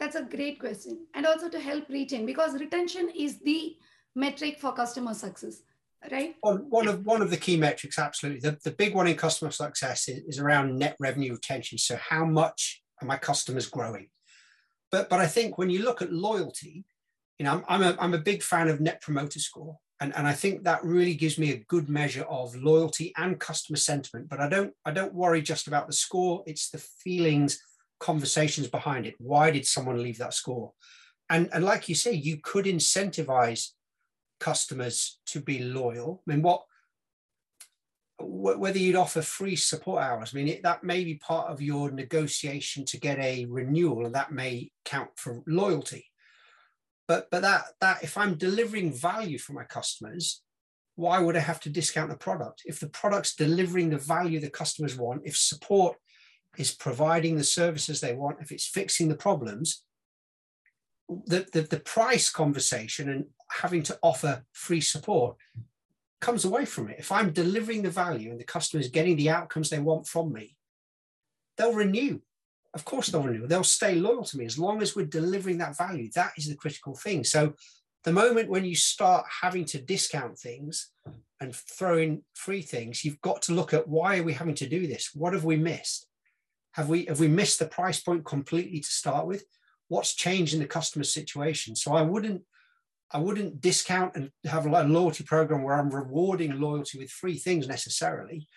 that's 0.01 0.17
a 0.17 0.25
great 0.37 0.57
question. 0.65 0.93
And 1.15 1.27
also 1.31 1.49
to 1.49 1.61
help 1.61 1.85
retain, 1.89 2.27
because 2.33 2.53
retention 2.67 3.07
is 3.25 3.33
the 3.49 3.61
metric 4.25 4.55
for 4.63 4.73
customer 4.73 5.15
success. 5.15 5.57
right? 6.11 6.35
One, 6.41 6.71
one 6.71 6.89
of 6.89 7.05
one 7.05 7.23
of 7.23 7.31
the 7.31 7.37
key 7.37 7.57
metrics, 7.57 7.99
absolutely. 7.99 8.41
The, 8.41 8.59
the 8.63 8.71
big 8.71 8.95
one 8.95 9.07
in 9.07 9.17
customer 9.17 9.51
success 9.51 10.09
is, 10.09 10.23
is 10.25 10.39
around 10.39 10.79
net 10.79 10.97
revenue 11.01 11.33
retention. 11.33 11.79
So 11.79 11.97
how 11.97 12.25
much 12.25 12.83
are 13.01 13.07
my 13.07 13.17
customers 13.17 13.67
growing? 13.67 14.09
But 14.91 15.09
but 15.09 15.21
I 15.21 15.27
think 15.27 15.59
when 15.59 15.71
you 15.71 15.83
look 15.83 16.03
at 16.03 16.13
loyalty, 16.13 16.85
you 17.39 17.45
know, 17.45 17.63
I'm, 17.69 17.83
I'm 17.83 17.83
a 17.83 17.97
I'm 18.01 18.15
a 18.15 18.19
big 18.19 18.43
fan 18.43 18.69
of 18.69 18.81
net 18.81 19.01
promoter 19.01 19.41
score. 19.41 19.79
And, 20.05 20.15
and 20.17 20.27
I 20.27 20.35
think 20.35 20.65
that 20.65 20.85
really 20.85 21.15
gives 21.15 21.39
me 21.39 21.53
a 21.53 21.65
good 21.67 21.89
measure 21.89 22.25
of 22.25 22.55
loyalty 22.55 23.15
and 23.17 23.41
customer 23.41 23.79
sentiment. 23.79 24.29
But 24.29 24.39
I 24.39 24.51
don't 24.51 24.75
I 24.85 24.91
don't 24.91 25.15
worry 25.15 25.41
just 25.41 25.67
about 25.67 25.87
the 25.87 25.95
score. 25.95 26.43
It's 26.47 26.69
the 26.69 26.77
feelings, 26.77 27.59
conversations 28.01 28.67
behind 28.67 29.07
it. 29.07 29.15
Why 29.19 29.51
did 29.51 29.67
someone 29.67 30.03
leave 30.03 30.19
that 30.19 30.35
score? 30.35 30.73
And, 31.31 31.49
and 31.55 31.65
like 31.65 31.89
you 31.89 31.95
say, 31.95 32.13
you 32.13 32.37
could 32.43 32.67
incentivize 32.67 33.71
customers 34.41 35.21
to 35.29 35.41
be 35.41 35.61
loyal. 35.61 36.23
I 36.29 36.33
mean, 36.33 36.43
what 36.43 36.65
whether 38.21 38.79
you'd 38.79 38.95
offer 38.95 39.23
free 39.23 39.57
support 39.57 40.03
hours, 40.03 40.33
I 40.35 40.37
mean, 40.37 40.49
it, 40.49 40.63
that 40.65 40.85
may 40.85 41.03
be 41.03 41.15
part 41.15 41.51
of 41.51 41.63
your 41.63 41.91
negotiation 41.91 42.85
to 42.85 43.01
get 43.01 43.19
a 43.21 43.47
renewal, 43.47 44.05
and 44.05 44.15
that 44.15 44.33
may 44.33 44.71
count 44.85 45.11
for 45.17 45.43
loyalty. 45.47 46.05
But 47.07 47.31
but 47.31 47.43
that 47.43 47.65
that 47.81 48.03
if 48.03 48.17
I'm 48.17 48.35
delivering 48.35 48.93
value 48.93 49.39
for 49.39 49.53
my 49.53 49.65
customers, 49.65 50.43
why 50.97 51.19
would 51.19 51.37
I 51.37 51.41
have 51.41 51.61
to 51.61 51.71
discount 51.71 52.11
the 52.11 52.17
product? 52.17 52.63
If 52.65 52.81
the 52.81 52.89
product's 52.89 53.35
delivering 53.35 53.91
the 53.91 53.99
value 53.99 54.41
the 54.41 54.51
customers 54.51 54.97
want, 54.97 55.23
if 55.25 55.37
support 55.37 55.97
is 56.57 56.73
providing 56.73 57.37
the 57.37 57.45
services 57.45 58.01
they 58.01 58.15
want, 58.15 58.39
if 58.41 58.53
it's 58.53 58.67
fixing 58.67 59.09
the 59.09 59.17
problems, 59.17 59.83
the, 61.09 61.47
the, 61.53 61.63
the 61.63 61.81
price 61.81 62.31
conversation 62.31 63.11
and 63.11 63.27
having 63.51 63.83
to 63.85 63.99
offer 64.03 64.45
free 64.53 64.81
support 64.81 65.37
comes 66.21 66.45
away 66.45 66.65
from 66.65 66.89
it. 66.89 66.97
If 66.99 67.13
I'm 67.13 67.33
delivering 67.33 67.83
the 67.83 67.91
value 67.91 68.31
and 68.31 68.41
the 68.41 68.45
customer 68.45 68.81
is 68.81 68.89
getting 68.89 69.17
the 69.17 69.31
outcomes 69.31 69.69
they 69.69 69.79
want 69.79 70.07
from 70.07 70.33
me, 70.33 70.57
they'll 71.57 71.75
renew. 71.75 72.21
Of 72.75 72.85
course, 72.85 73.09
they'll 73.09 73.23
renew. 73.23 73.47
They'll 73.47 73.65
stay 73.65 73.95
loyal 73.95 74.25
to 74.25 74.37
me 74.37 74.45
as 74.45 74.59
long 74.59 74.83
as 74.83 74.97
we're 74.97 75.07
delivering 75.07 75.59
that 75.59 75.77
value. 75.77 76.11
That 76.15 76.33
is 76.37 76.49
the 76.49 76.57
critical 76.57 76.95
thing. 76.95 77.25
So, 77.25 77.55
the 78.03 78.13
moment 78.13 78.51
when 78.51 78.65
you 78.65 78.77
start 78.77 79.25
having 79.43 79.65
to 79.67 79.81
discount 79.81 80.39
things 80.39 80.91
and 81.41 81.55
throw 81.55 81.97
in 81.97 82.23
free 82.35 82.61
things, 82.61 83.05
you've 83.05 83.21
got 83.23 83.41
to 83.43 83.55
look 83.55 83.73
at 83.73 83.89
why 83.89 84.19
are 84.19 84.23
we 84.23 84.35
having 84.35 84.55
to 84.57 84.69
do 84.69 84.87
this? 84.87 85.11
What 85.15 85.33
have 85.33 85.45
we 85.45 85.57
missed? 85.57 86.07
Have 86.73 86.89
we 86.89 87.05
have 87.07 87.21
we 87.21 87.29
missed 87.29 87.61
the 87.61 87.67
price 87.67 88.01
point 88.01 88.25
completely 88.25 88.81
to 88.81 88.89
start 88.89 89.27
with? 89.27 89.45
What's 89.89 90.15
changed 90.15 90.55
in 90.55 90.61
the 90.61 90.67
customer 90.67 91.05
situation? 91.05 91.77
So 91.77 91.95
I 91.95 92.03
wouldn't 92.03 92.43
I 93.11 93.19
wouldn't 93.19 93.61
discount 93.61 94.17
and 94.17 94.31
have 94.45 94.67
a 94.67 94.83
loyalty 94.83 95.23
program 95.23 95.63
where 95.63 95.77
I'm 95.77 95.89
rewarding 95.91 96.61
loyalty 96.61 96.99
with 96.99 97.11
free 97.11 97.39
things 97.39 97.69
necessarily. 97.69 98.49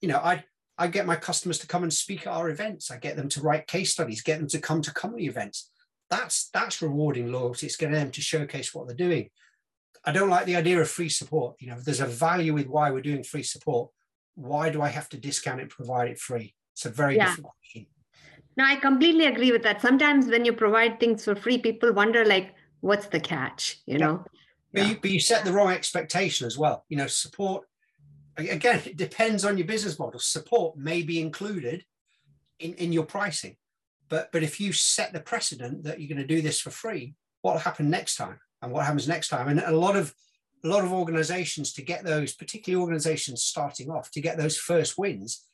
You 0.00 0.08
know, 0.08 0.18
I 0.18 0.44
I 0.76 0.88
get 0.88 1.06
my 1.06 1.16
customers 1.16 1.58
to 1.60 1.66
come 1.66 1.82
and 1.82 1.92
speak 1.92 2.26
at 2.26 2.32
our 2.32 2.48
events. 2.48 2.90
I 2.90 2.96
get 2.96 3.16
them 3.16 3.28
to 3.30 3.40
write 3.40 3.66
case 3.66 3.92
studies, 3.92 4.22
get 4.22 4.38
them 4.38 4.48
to 4.48 4.58
come 4.58 4.82
to 4.82 4.92
company 4.92 5.26
events. 5.26 5.70
That's 6.10 6.50
that's 6.50 6.82
rewarding 6.82 7.30
loyalty. 7.30 7.66
It's 7.66 7.76
getting 7.76 7.94
them 7.94 8.10
to 8.10 8.20
showcase 8.20 8.74
what 8.74 8.86
they're 8.86 8.96
doing. 8.96 9.30
I 10.04 10.12
don't 10.12 10.28
like 10.28 10.46
the 10.46 10.56
idea 10.56 10.80
of 10.80 10.90
free 10.90 11.08
support. 11.08 11.56
You 11.60 11.68
know, 11.68 11.76
if 11.76 11.84
there's 11.84 12.00
a 12.00 12.06
value 12.06 12.52
with 12.52 12.66
why 12.66 12.90
we're 12.90 13.00
doing 13.00 13.22
free 13.22 13.42
support, 13.42 13.90
why 14.34 14.68
do 14.68 14.82
I 14.82 14.88
have 14.88 15.08
to 15.10 15.16
discount 15.16 15.60
it, 15.60 15.70
provide 15.70 16.08
it 16.08 16.18
free? 16.18 16.54
It's 16.74 16.84
a 16.84 16.90
very 16.90 17.16
yeah. 17.16 17.26
different 17.26 17.46
question. 17.46 17.86
No, 18.56 18.64
I 18.64 18.76
completely 18.76 19.26
agree 19.26 19.50
with 19.50 19.62
that. 19.62 19.80
Sometimes 19.80 20.26
when 20.26 20.44
you 20.44 20.52
provide 20.52 21.00
things 21.00 21.24
for 21.24 21.34
free, 21.34 21.58
people 21.58 21.92
wonder 21.92 22.24
like, 22.24 22.54
what's 22.80 23.06
the 23.06 23.20
catch? 23.20 23.80
You 23.86 23.98
know? 23.98 24.24
But, 24.72 24.82
yeah. 24.82 24.88
you, 24.90 24.98
but 25.00 25.10
you 25.10 25.20
set 25.20 25.44
the 25.44 25.52
wrong 25.52 25.70
expectation 25.72 26.46
as 26.46 26.58
well. 26.58 26.84
You 26.88 26.98
know, 26.98 27.06
support 27.06 27.64
again, 28.36 28.82
it 28.84 28.96
depends 28.96 29.44
on 29.44 29.58
your 29.58 29.66
business 29.66 29.98
model. 29.98 30.20
Support 30.20 30.76
may 30.76 31.02
be 31.02 31.20
included 31.20 31.84
in, 32.58 32.74
in 32.74 32.92
your 32.92 33.04
pricing. 33.04 33.56
But 34.08 34.30
but 34.32 34.42
if 34.42 34.60
you 34.60 34.72
set 34.72 35.12
the 35.12 35.20
precedent 35.20 35.84
that 35.84 36.00
you're 36.00 36.14
going 36.14 36.26
to 36.26 36.34
do 36.34 36.42
this 36.42 36.60
for 36.60 36.70
free, 36.70 37.14
what 37.42 37.52
will 37.52 37.60
happen 37.60 37.90
next 37.90 38.16
time? 38.16 38.38
And 38.62 38.72
what 38.72 38.84
happens 38.84 39.08
next 39.08 39.28
time? 39.28 39.48
And 39.48 39.60
a 39.60 39.76
lot 39.76 39.96
of 39.96 40.14
a 40.64 40.68
lot 40.68 40.84
of 40.84 40.92
organizations 40.92 41.72
to 41.74 41.82
get 41.82 42.04
those, 42.04 42.34
particularly 42.34 42.80
organizations 42.80 43.42
starting 43.42 43.90
off, 43.90 44.10
to 44.12 44.20
get 44.20 44.38
those 44.38 44.56
first 44.56 44.96
wins, 44.96 45.44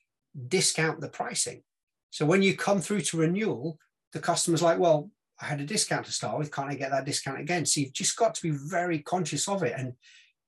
discount 0.49 1.01
the 1.01 1.09
pricing. 1.09 1.63
So 2.11 2.25
when 2.25 2.43
you 2.43 2.57
come 2.57 2.81
through 2.81 3.03
to 3.03 3.19
renewal, 3.19 3.79
the 4.13 4.21
customer's 4.21 4.63
like, 4.63 4.79
well, 4.79 5.11
I 5.41 5.47
had 5.47 5.61
a 5.61 5.65
discount 5.65 6.07
to 6.07 6.13
start 6.13 6.39
with. 6.39 6.55
Can't 6.55 6.71
I 6.71 6.75
get 6.75 6.91
that 6.91 7.07
discount 7.07 7.41
again? 7.41 7.67
So 7.67 7.81
you've 7.81 7.93
just 7.93 8.17
got 8.17 8.35
to 8.37 8.43
be 8.43 8.51
very 8.51 9.01
conscious 9.01 9.49
of 9.49 9.63
it. 9.63 9.75
And 9.77 9.95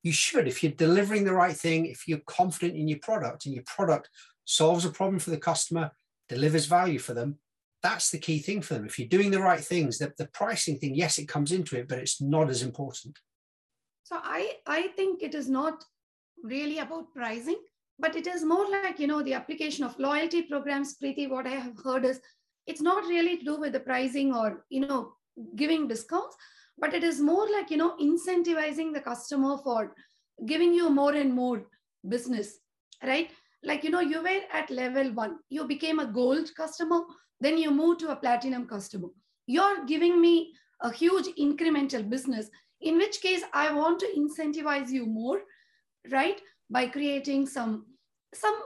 you 0.02 0.12
should, 0.12 0.48
if 0.48 0.62
you're 0.62 0.72
delivering 0.72 1.24
the 1.24 1.34
right 1.34 1.56
thing, 1.56 1.86
if 1.86 2.08
you're 2.08 2.20
confident 2.26 2.76
in 2.76 2.88
your 2.88 2.98
product 3.00 3.46
and 3.46 3.54
your 3.54 3.64
product 3.66 4.10
solves 4.44 4.84
a 4.84 4.90
problem 4.90 5.18
for 5.18 5.30
the 5.30 5.38
customer, 5.38 5.90
delivers 6.28 6.66
value 6.66 6.98
for 6.98 7.14
them, 7.14 7.38
that's 7.82 8.10
the 8.10 8.18
key 8.18 8.38
thing 8.38 8.62
for 8.62 8.74
them. 8.74 8.86
If 8.86 8.98
you're 8.98 9.08
doing 9.08 9.30
the 9.30 9.40
right 9.40 9.60
things, 9.60 9.98
the, 9.98 10.12
the 10.18 10.28
pricing 10.28 10.78
thing, 10.78 10.94
yes, 10.94 11.18
it 11.18 11.28
comes 11.28 11.52
into 11.52 11.76
it, 11.78 11.88
but 11.88 11.98
it's 11.98 12.20
not 12.20 12.50
as 12.50 12.62
important. 12.62 13.18
So 14.04 14.18
I, 14.22 14.56
I 14.66 14.88
think 14.88 15.22
it 15.22 15.34
is 15.34 15.48
not 15.48 15.84
really 16.42 16.78
about 16.78 17.12
pricing 17.14 17.58
but 18.02 18.16
it 18.16 18.26
is 18.26 18.44
more 18.44 18.68
like 18.68 18.98
you 18.98 19.06
know 19.06 19.22
the 19.22 19.34
application 19.34 19.84
of 19.84 19.98
loyalty 19.98 20.42
programs 20.42 20.96
Preeti 20.98 21.30
what 21.30 21.46
I 21.46 21.50
have 21.50 21.78
heard 21.84 22.04
is 22.04 22.20
it's 22.66 22.80
not 22.80 23.04
really 23.04 23.38
to 23.38 23.44
do 23.44 23.60
with 23.60 23.72
the 23.72 23.80
pricing 23.80 24.34
or 24.34 24.64
you 24.68 24.80
know 24.80 25.12
giving 25.56 25.88
discounts 25.88 26.36
but 26.82 26.94
it 26.98 27.04
is 27.04 27.20
more 27.20 27.46
like 27.52 27.70
you 27.70 27.76
know 27.80 27.96
incentivizing 28.08 28.92
the 28.92 29.00
customer 29.00 29.56
for 29.64 29.94
giving 30.46 30.74
you 30.74 30.90
more 30.90 31.14
and 31.14 31.32
more 31.32 31.62
business 32.08 32.58
right? 33.04 33.30
Like 33.64 33.84
you 33.84 33.90
know 33.90 34.00
you 34.00 34.22
were 34.22 34.40
at 34.52 34.70
level 34.70 35.12
1 35.12 35.36
you 35.48 35.66
became 35.68 36.00
a 36.00 36.06
gold 36.06 36.50
customer 36.56 37.00
then 37.40 37.58
you 37.58 37.70
move 37.70 37.98
to 37.98 38.10
a 38.10 38.16
platinum 38.16 38.66
customer. 38.66 39.08
You're 39.46 39.84
giving 39.86 40.20
me 40.20 40.52
a 40.80 40.92
huge 40.92 41.26
incremental 41.38 42.08
business 42.08 42.48
in 42.80 42.96
which 42.96 43.20
case 43.24 43.42
i 43.54 43.72
want 43.72 44.00
to 44.00 44.08
incentivize 44.20 44.88
you 44.90 45.06
more 45.06 45.40
right? 46.10 46.40
By 46.70 46.86
creating 46.86 47.46
some 47.46 47.86
some 48.34 48.56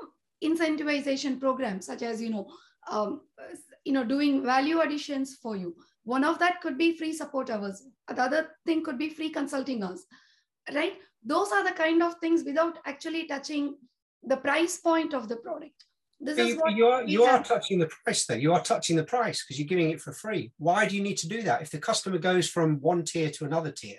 incentivization 0.43 1.39
programs 1.41 1.87
such 1.87 2.03
as 2.03 2.23
you 2.23 2.31
know 2.31 2.47
um, 2.91 3.21
you 3.85 3.93
know 3.93 4.05
doing 4.05 4.43
value 4.45 4.81
additions 4.81 5.37
for 5.43 5.57
you 5.57 5.75
one 6.07 6.25
of 6.25 6.39
that 6.39 6.61
could 6.61 6.79
be 6.79 6.97
free 6.97 7.13
support 7.13 7.51
hours. 7.51 7.83
The 8.09 8.23
other 8.23 8.49
thing 8.65 8.83
could 8.83 8.97
be 8.97 9.11
free 9.11 9.31
consulting 9.31 9.83
hours 9.83 10.07
right? 10.75 10.95
Those 11.25 11.53
are 11.53 11.65
the 11.65 11.73
kind 11.73 12.03
of 12.03 12.15
things 12.21 12.45
without 12.45 12.79
actually 12.85 13.27
touching 13.27 13.77
the 14.23 14.37
price 14.37 14.79
point 14.79 15.15
of 15.15 15.29
the 15.29 15.37
product. 15.37 15.85
This 16.19 16.39
is 16.39 16.57
what 16.57 16.75
you 16.75 16.87
are 16.87 17.05
you 17.05 17.25
are 17.25 17.45
touching 17.45 17.79
the 17.79 17.91
price 18.03 18.25
though 18.25 18.35
you 18.35 18.55
are 18.55 18.63
touching 18.63 18.97
the 18.97 19.05
price 19.05 19.45
because 19.45 19.59
you're 19.59 19.69
giving 19.69 19.91
it 19.91 20.01
for 20.01 20.13
free. 20.13 20.51
Why 20.59 20.87
do 20.87 20.97
you 20.97 21.03
need 21.03 21.19
to 21.19 21.29
do 21.29 21.43
that? 21.43 21.61
If 21.61 21.71
the 21.71 21.79
customer 21.79 22.19
goes 22.19 22.49
from 22.49 22.81
one 22.81 23.05
tier 23.05 23.31
to 23.33 23.45
another 23.45 23.71
tier 23.71 23.99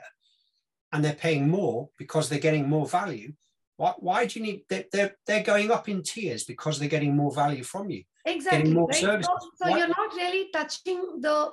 and 0.91 1.05
they're 1.05 1.13
paying 1.13 1.47
more 1.47 1.89
because 1.97 2.27
they're 2.27 2.39
getting 2.39 2.67
more 2.67 2.87
value 2.87 3.33
why, 3.75 3.93
why 3.99 4.25
do 4.25 4.39
you 4.39 4.45
need 4.45 4.63
they're, 4.69 4.85
they're, 4.91 5.15
they're 5.27 5.43
going 5.43 5.69
up 5.69 5.87
in 5.87 6.01
tiers 6.01 6.43
because 6.43 6.79
they're 6.79 6.89
getting 6.89 7.15
more 7.15 7.31
value 7.31 7.63
from 7.63 7.91
you 7.91 8.03
exactly 8.25 8.73
more 8.73 8.87
right? 8.87 8.99
services. 8.99 9.29
so, 9.39 9.49
so 9.69 9.77
you're 9.77 9.87
not 9.87 10.13
really 10.15 10.49
touching 10.51 11.21
the 11.21 11.51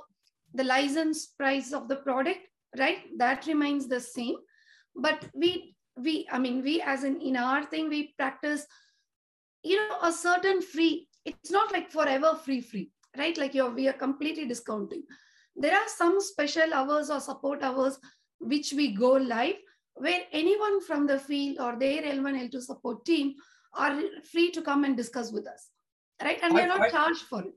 the 0.54 0.64
license 0.64 1.26
price 1.26 1.73
of 1.73 1.88
the 1.88 1.96
product 1.96 2.40
right 2.78 2.99
that 3.18 3.46
remains 3.46 3.88
the 3.88 4.00
same 4.00 4.37
but 4.96 5.26
we 5.34 5.75
we 5.96 6.26
i 6.30 6.38
mean 6.38 6.62
we 6.62 6.80
as 6.80 7.04
in 7.04 7.20
in 7.20 7.37
our 7.37 7.64
thing 7.64 7.88
we 7.88 8.14
practice 8.18 8.66
you 9.62 9.76
know 9.76 9.99
a 10.02 10.12
certain 10.12 10.61
free 10.62 11.08
it's 11.25 11.50
not 11.50 11.73
like 11.73 11.90
forever 11.90 12.34
free 12.44 12.61
free 12.61 12.90
right 13.16 13.38
like 13.38 13.54
you're 13.54 13.70
we 13.70 13.88
are 13.88 14.00
completely 14.06 14.46
discounting 14.46 15.02
there 15.56 15.75
are 15.75 15.88
some 15.88 16.20
special 16.20 16.75
hours 16.75 17.11
or 17.11 17.20
support 17.20 17.62
hours 17.62 17.99
which 18.38 18.73
we 18.73 18.92
go 18.94 19.12
live 19.12 19.56
where 19.94 20.23
anyone 20.32 20.80
from 20.80 21.06
the 21.06 21.18
field 21.18 21.58
or 21.61 21.78
their 21.78 22.02
L1, 22.02 22.50
L2 22.50 22.62
support 22.62 23.04
team 23.04 23.34
are 23.75 24.00
free 24.30 24.50
to 24.50 24.62
come 24.62 24.84
and 24.84 24.96
discuss 24.96 25.32
with 25.32 25.46
us, 25.46 25.70
right? 26.23 26.38
And 26.42 26.54
we're 26.54 26.66
not 26.66 26.80
I, 26.80 26.90
charged 26.90 27.23
for 27.23 27.42
it. 27.42 27.54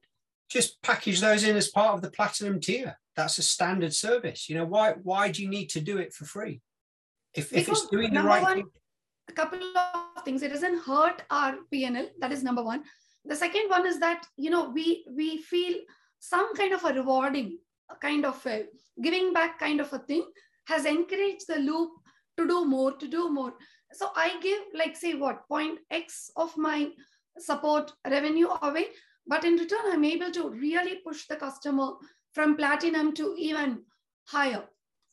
Just 0.49 0.81
package 0.81 1.19
those 1.21 1.43
in 1.43 1.55
as 1.55 1.69
part 1.69 1.93
of 1.95 2.01
the 2.01 2.11
platinum 2.11 2.59
tier. 2.59 2.97
That's 3.15 3.37
a 3.37 3.43
standard 3.43 3.93
service. 3.93 4.49
You 4.49 4.57
know, 4.57 4.65
why 4.65 4.93
why 5.03 5.31
do 5.31 5.41
you 5.43 5.49
need 5.49 5.69
to 5.71 5.81
do 5.81 5.97
it 5.97 6.13
for 6.13 6.25
free? 6.25 6.61
If, 7.33 7.53
if 7.53 7.67
it's 7.67 7.87
doing 7.87 8.13
the 8.13 8.23
right 8.23 8.41
one, 8.41 8.55
thing. 8.55 8.69
A 9.29 9.33
couple 9.33 9.59
of 9.59 10.23
things. 10.23 10.41
It 10.41 10.53
doesn't 10.53 10.79
hurt 10.79 11.21
our 11.29 11.55
PNL. 11.73 12.07
That 12.19 12.31
is 12.31 12.43
number 12.43 12.63
one. 12.63 12.83
The 13.25 13.35
second 13.35 13.69
one 13.69 13.85
is 13.85 13.99
that, 13.99 14.25
you 14.37 14.49
know, 14.49 14.69
we 14.69 15.05
we 15.11 15.37
feel 15.37 15.75
some 16.19 16.55
kind 16.55 16.73
of 16.73 16.83
a 16.85 16.93
rewarding, 16.93 17.59
a 17.91 17.95
kind 17.95 18.25
of 18.25 18.45
a 18.45 18.65
giving 19.01 19.33
back 19.33 19.59
kind 19.59 19.81
of 19.81 19.91
a 19.93 19.99
thing 19.99 20.25
has 20.67 20.85
encouraged 20.85 21.47
the 21.47 21.59
loop 21.59 21.91
to 22.37 22.47
do 22.47 22.65
more, 22.65 22.93
to 22.93 23.07
do 23.07 23.29
more. 23.29 23.53
So 23.93 24.09
I 24.15 24.39
give 24.41 24.59
like 24.73 24.95
say 24.95 25.13
what 25.13 25.47
point 25.47 25.79
X 25.91 26.31
of 26.35 26.55
my 26.57 26.89
support 27.37 27.91
revenue 28.05 28.49
away, 28.61 28.87
but 29.27 29.43
in 29.43 29.55
return, 29.55 29.79
I'm 29.91 30.03
able 30.03 30.31
to 30.31 30.49
really 30.49 30.95
push 30.95 31.27
the 31.27 31.35
customer 31.35 31.93
from 32.33 32.55
platinum 32.55 33.13
to 33.15 33.35
even 33.37 33.83
higher. 34.27 34.63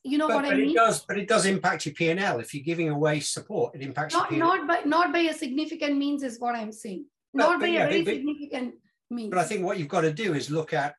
you 0.05 0.19
know 0.19 0.29
but, 0.29 0.37
what 0.37 0.45
but 0.45 0.55
I 0.55 0.57
mean? 0.57 0.71
it 0.71 0.75
does, 0.75 1.01
but 1.09 1.19
it 1.19 1.29
does 1.29 1.47
impact 1.47 1.87
your 1.87 1.95
P 1.95 2.11
and 2.11 2.21
L. 2.21 2.39
If 2.41 2.55
you're 2.55 2.65
giving 2.65 2.91
away 2.91 3.21
support, 3.21 3.75
it 3.75 3.83
impacts 3.83 4.15
Not, 4.15 4.31
your 4.31 4.41
not 4.41 4.69
by 4.69 4.81
not 4.85 5.13
by 5.13 5.21
a 5.21 5.35
significant 5.35 5.97
means 5.97 6.23
is 6.23 6.39
what 6.39 6.55
I'm 6.55 6.73
saying. 6.73 7.07
Not 7.33 7.61
by 7.61 7.69
yeah, 7.69 7.87
a 7.87 7.89
very 7.89 8.03
but- 8.05 8.15
significant 8.15 8.75
means. 9.11 9.31
But 9.31 9.39
I 9.39 9.45
think 9.45 9.65
what 9.65 9.79
you've 9.79 9.89
got 9.89 10.03
to 10.03 10.13
do 10.13 10.35
is 10.35 10.51
look 10.51 10.73
at, 10.73 10.95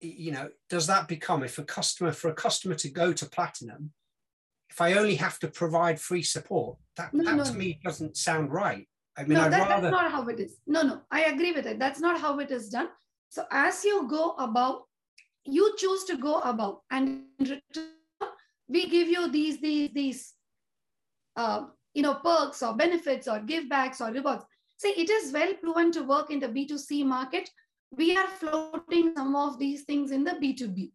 you 0.00 0.32
know, 0.32 0.48
does 0.68 0.86
that 0.86 1.08
become 1.08 1.42
if 1.42 1.58
a 1.58 1.64
customer 1.64 2.12
for 2.12 2.28
a 2.30 2.34
customer 2.34 2.74
to 2.76 2.88
go 2.90 3.12
to 3.12 3.26
platinum, 3.26 3.92
if 4.70 4.80
I 4.80 4.94
only 4.94 5.14
have 5.16 5.38
to 5.40 5.48
provide 5.48 6.00
free 6.00 6.22
support, 6.22 6.78
that, 6.96 7.14
No, 7.14 7.24
that 7.24 7.36
no, 7.36 7.44
to 7.44 7.52
me 7.52 7.78
doesn't 7.84 8.16
sound 8.16 8.52
right. 8.52 8.88
I 9.18 9.24
mean, 9.24 9.38
no, 9.38 9.48
that, 9.48 9.68
rather. 9.68 9.82
that's 9.82 9.92
not 9.92 10.10
how 10.10 10.28
it 10.28 10.40
is. 10.40 10.58
No, 10.66 10.82
no, 10.82 11.00
I 11.10 11.24
agree 11.24 11.52
with 11.52 11.66
it. 11.66 11.78
That's 11.78 12.00
not 12.00 12.20
how 12.20 12.38
it 12.38 12.50
is 12.50 12.68
done. 12.68 12.88
So 13.30 13.44
as 13.50 13.84
you 13.84 14.06
go 14.08 14.32
above, 14.32 14.82
you 15.44 15.74
choose 15.78 16.04
to 16.04 16.16
go 16.16 16.40
above, 16.40 16.80
and 16.90 17.24
in 17.38 17.46
return, 17.46 17.88
we 18.68 18.88
give 18.88 19.08
you 19.08 19.30
these 19.30 19.60
these 19.60 19.90
these 19.92 20.34
uh, 21.36 21.66
you 21.94 22.02
know 22.02 22.14
perks 22.14 22.62
or 22.62 22.74
benefits 22.74 23.28
or 23.28 23.40
give 23.40 23.68
backs 23.68 24.00
or 24.00 24.10
rewards. 24.10 24.44
See, 24.78 24.88
it 24.88 25.08
is 25.08 25.32
well 25.32 25.54
proven 25.54 25.92
to 25.92 26.02
work 26.02 26.30
in 26.30 26.40
the 26.40 26.48
B2C 26.48 27.04
market. 27.06 27.48
We 27.96 28.16
are 28.16 28.26
floating 28.26 29.14
some 29.16 29.34
of 29.34 29.58
these 29.58 29.84
things 29.84 30.10
in 30.10 30.24
the 30.24 30.32
B2B. 30.32 30.90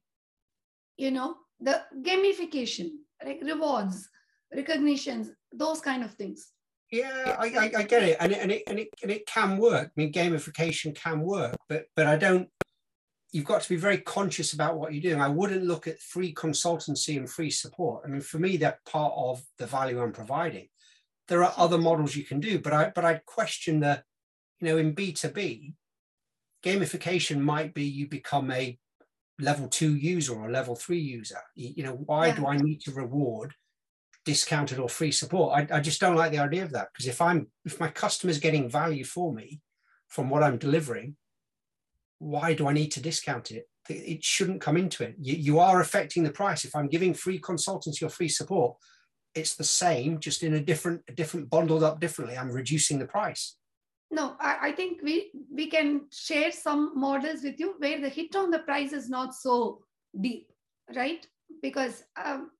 You 0.97 1.11
know, 1.11 1.37
the 1.59 1.81
gamification, 2.01 2.91
like 3.25 3.41
rewards, 3.41 4.07
recognitions, 4.53 5.31
those 5.51 5.81
kind 5.81 6.03
of 6.03 6.13
things. 6.13 6.51
Yeah, 6.91 7.37
I, 7.39 7.45
I, 7.47 7.71
I 7.77 7.83
get 7.83 8.03
it, 8.03 8.17
and 8.19 8.33
it, 8.33 8.37
and 8.39 8.51
it 8.51 8.63
and 8.67 8.79
it 8.79 8.89
and 9.01 9.09
it 9.09 9.25
can 9.25 9.57
work. 9.57 9.87
I 9.87 9.91
mean, 9.95 10.11
gamification 10.11 10.93
can 10.93 11.21
work, 11.21 11.55
but 11.69 11.85
but 11.95 12.05
I 12.05 12.17
don't. 12.17 12.49
You've 13.31 13.45
got 13.45 13.61
to 13.61 13.69
be 13.69 13.77
very 13.77 13.99
conscious 13.99 14.51
about 14.51 14.77
what 14.77 14.93
you're 14.93 15.01
doing. 15.01 15.21
I 15.21 15.29
wouldn't 15.29 15.63
look 15.63 15.87
at 15.87 16.01
free 16.01 16.33
consultancy 16.33 17.15
and 17.15 17.29
free 17.29 17.49
support. 17.49 18.03
I 18.05 18.09
mean, 18.09 18.19
for 18.19 18.39
me, 18.39 18.57
they're 18.57 18.77
part 18.85 19.13
of 19.15 19.41
the 19.57 19.65
value 19.65 20.01
I'm 20.01 20.11
providing. 20.11 20.67
There 21.29 21.41
are 21.45 21.53
other 21.55 21.77
models 21.77 22.13
you 22.13 22.25
can 22.25 22.41
do, 22.41 22.59
but 22.59 22.73
I 22.73 22.91
but 22.93 23.05
I'd 23.05 23.25
question 23.25 23.79
the, 23.79 24.03
you 24.59 24.67
know, 24.67 24.77
in 24.77 24.91
B 24.93 25.13
two 25.13 25.29
B, 25.29 25.75
gamification 26.61 27.39
might 27.39 27.73
be 27.73 27.85
you 27.85 28.09
become 28.09 28.51
a 28.51 28.77
level 29.39 29.69
two 29.69 29.95
user 29.95 30.35
or 30.35 30.49
a 30.49 30.51
level 30.51 30.75
three 30.75 30.99
user. 30.99 31.39
You, 31.55 31.73
you 31.77 31.83
know, 31.83 31.93
why 31.93 32.27
Yeah. 32.27 32.35
do 32.35 32.47
I 32.47 32.57
need 32.57 32.81
to 32.81 32.91
reward 32.91 33.53
discounted 34.25 34.79
or 34.79 34.89
free 34.89 35.11
support. 35.11 35.69
I, 35.71 35.77
I 35.77 35.79
just 35.79 35.99
don't 35.99 36.15
like 36.15 36.31
the 36.31 36.39
idea 36.39 36.63
of 36.63 36.71
that 36.71 36.89
because 36.93 37.07
if 37.07 37.21
I'm 37.21 37.47
if 37.65 37.79
my 37.79 37.87
customer's 37.89 38.39
getting 38.39 38.69
value 38.69 39.03
for 39.03 39.33
me 39.33 39.61
from 40.07 40.29
what 40.29 40.43
I'm 40.43 40.57
delivering, 40.57 41.15
why 42.19 42.53
do 42.53 42.67
I 42.67 42.73
need 42.73 42.91
to 42.91 43.01
discount 43.01 43.51
it? 43.51 43.67
It 43.89 44.23
shouldn't 44.23 44.61
come 44.61 44.77
into 44.77 45.03
it. 45.03 45.15
You, 45.19 45.35
you 45.35 45.59
are 45.59 45.81
affecting 45.81 46.23
the 46.23 46.31
price. 46.31 46.65
If 46.65 46.75
I'm 46.75 46.87
giving 46.87 47.13
free 47.13 47.39
consultancy 47.39 48.03
or 48.03 48.09
free 48.09 48.29
support, 48.29 48.77
it's 49.33 49.55
the 49.55 49.63
same, 49.63 50.19
just 50.19 50.43
in 50.43 50.53
a 50.53 50.59
different, 50.59 51.01
a 51.07 51.13
different 51.13 51.49
bundled 51.49 51.83
up 51.83 51.99
differently. 51.99 52.37
I'm 52.37 52.51
reducing 52.51 52.99
the 52.99 53.07
price. 53.07 53.55
No, 54.11 54.35
I, 54.39 54.57
I 54.61 54.71
think 54.73 55.01
we 55.01 55.31
we 55.49 55.67
can 55.67 56.01
share 56.11 56.51
some 56.51 56.99
models 56.99 57.43
with 57.43 57.59
you 57.59 57.75
where 57.79 57.99
the 57.99 58.09
hit 58.09 58.35
on 58.35 58.51
the 58.51 58.59
price 58.59 58.91
is 58.91 59.09
not 59.09 59.33
so 59.33 59.83
deep, 60.19 60.51
right? 60.93 61.25
Because 61.61 62.03
um, 62.23 62.51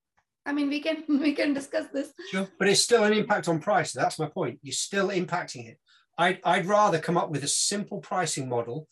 I 0.45 0.53
mean, 0.53 0.69
we 0.69 0.81
can 0.81 1.03
we 1.19 1.33
can 1.33 1.53
discuss 1.53 1.87
this. 1.93 2.13
Sure. 2.31 2.47
But 2.57 2.67
it's 2.67 2.81
still 2.81 3.03
an 3.03 3.13
impact 3.13 3.47
on 3.47 3.59
price. 3.59 3.91
That's 3.93 4.19
my 4.19 4.27
point. 4.27 4.59
You're 4.61 4.73
still 4.73 5.09
impacting 5.09 5.67
it. 5.67 5.77
I'd, 6.17 6.39
I'd 6.43 6.65
rather 6.65 6.99
come 6.99 7.17
up 7.17 7.31
with 7.31 7.43
a 7.43 7.47
simple 7.47 7.99
pricing 7.99 8.49
model 8.49 8.87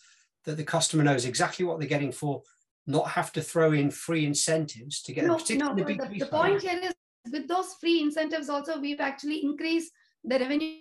that 0.46 0.58
the 0.58 0.64
customer 0.64 1.04
knows 1.04 1.26
exactly 1.26 1.66
what 1.66 1.80
they're 1.80 1.88
getting 1.88 2.12
for, 2.12 2.42
not 2.88 3.10
have 3.10 3.32
to 3.34 3.42
throw 3.42 3.74
in 3.74 3.92
free 3.92 4.26
incentives 4.26 5.02
to 5.04 5.14
get 5.14 5.26
No, 5.26 5.38
no. 5.38 5.76
the 5.76 5.84
The, 5.84 6.20
the 6.20 6.26
point 6.26 6.62
here 6.62 6.80
is 6.82 6.94
with 7.32 7.48
those 7.48 7.74
free 7.80 8.02
incentives 8.02 8.50
also 8.50 8.80
we've 8.80 9.02
actually 9.02 9.44
increased 9.44 9.92
the 10.24 10.40
revenue 10.40 10.78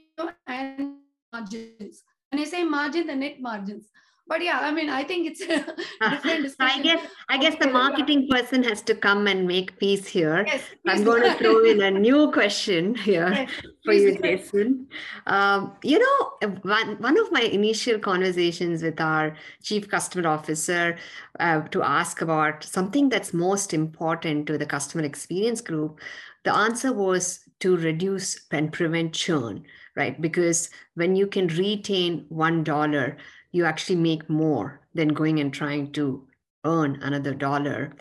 and 0.47 0.97
margins. 1.33 2.03
When 2.31 2.41
I 2.41 2.45
say 2.45 2.65
margin, 2.65 3.07
the 3.07 3.17
net 3.17 3.41
margins. 3.41 3.89
But 4.28 4.44
yeah, 4.44 4.58
I 4.61 4.70
mean, 4.73 4.90
I 4.90 5.04
think 5.04 5.26
it's 5.26 5.40
a 5.40 5.75
different 6.11 6.42
discussion. 6.42 6.80
I 6.80 6.82
guess 6.82 7.06
I 7.30 7.38
guess 7.38 7.56
the 7.58 7.68
marketing 7.70 8.28
person 8.30 8.62
has 8.64 8.82
to 8.82 8.94
come 8.94 9.26
and 9.26 9.47
make 9.47 9.78
peace 9.78 10.06
here. 10.06 10.44
Yes, 10.47 10.62
I'm 10.87 11.02
going 11.02 11.23
to 11.30 11.35
throw 11.38 11.64
in 11.64 11.80
a 11.80 11.90
new 11.90 12.30
question 12.30 12.94
here 12.94 13.28
Yes, 13.32 13.50
for 13.85 13.94
you. 13.94 14.18
Jason. 14.20 14.88
Um, 15.26 15.73
you 15.82 15.99
know, 15.99 16.49
one, 16.62 17.00
one 17.00 17.19
of 17.19 17.32
my 17.32 17.41
initial 17.41 17.99
conversations 17.99 18.82
with 18.82 19.00
our 19.00 19.34
chief 19.62 19.88
customer 19.88 20.28
officer 20.28 20.99
uh, 21.41 21.62
to 21.69 21.82
ask 21.82 22.21
about 22.21 22.64
something 22.64 23.08
that's 23.08 23.32
most 23.32 23.73
important 23.73 24.47
to 24.49 24.58
the 24.58 24.67
customer 24.67 25.04
experience 25.04 25.60
group, 25.62 26.00
the 26.45 26.54
answer 26.54 26.93
was 26.93 27.41
to 27.60 27.76
reduce 27.76 28.47
and 28.50 28.73
prevent 28.73 29.12
churn, 29.12 29.64
right? 29.97 30.21
Because 30.21 30.71
when 30.95 31.17
you 31.17 31.26
can 31.26 31.49
retain 31.49 32.26
one 32.28 32.62
dollar, 32.62 33.17
you 33.52 33.65
actually 33.65 33.97
make 33.97 34.28
more 34.28 34.80
than 34.95 35.08
going 35.08 35.41
and 35.41 35.52
trying 35.52 35.93
to 35.93 36.26
earn 36.65 36.99
another 37.02 37.34
dollar. 37.34 37.95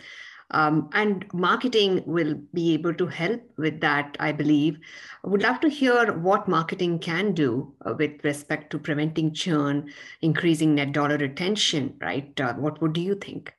Um, 0.51 0.89
and 0.93 1.25
marketing 1.33 2.03
will 2.05 2.35
be 2.53 2.73
able 2.73 2.93
to 2.93 3.07
help 3.07 3.41
with 3.57 3.81
that, 3.81 4.15
I 4.19 4.31
believe. 4.31 4.79
I 5.25 5.27
would 5.27 5.43
love 5.43 5.59
to 5.59 5.69
hear 5.69 6.13
what 6.13 6.47
marketing 6.47 6.99
can 6.99 7.33
do 7.33 7.73
uh, 7.85 7.95
with 7.97 8.23
respect 8.23 8.71
to 8.71 8.79
preventing 8.79 9.33
churn, 9.33 9.91
increasing 10.21 10.75
net 10.75 10.93
dollar 10.93 11.17
retention, 11.17 11.95
right? 12.01 12.39
Uh, 12.39 12.53
what 12.53 12.81
would 12.81 12.93
do 12.93 13.01
you 13.01 13.15
think? 13.15 13.53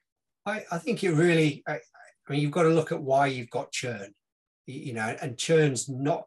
I, 0.47 0.65
I 0.73 0.79
think 0.79 1.05
it 1.05 1.13
really, 1.13 1.63
I, 1.69 1.75
I 1.75 2.33
mean, 2.33 2.41
you've 2.41 2.53
got 2.53 2.63
to 2.63 2.71
look 2.71 2.91
at 2.91 3.03
why 3.03 3.27
you've 3.27 3.51
got 3.51 3.71
churn, 3.71 4.15
you, 4.67 4.81
you 4.81 4.93
know, 4.95 5.15
and 5.21 5.37
churn's 5.37 5.91
not, 5.91 6.27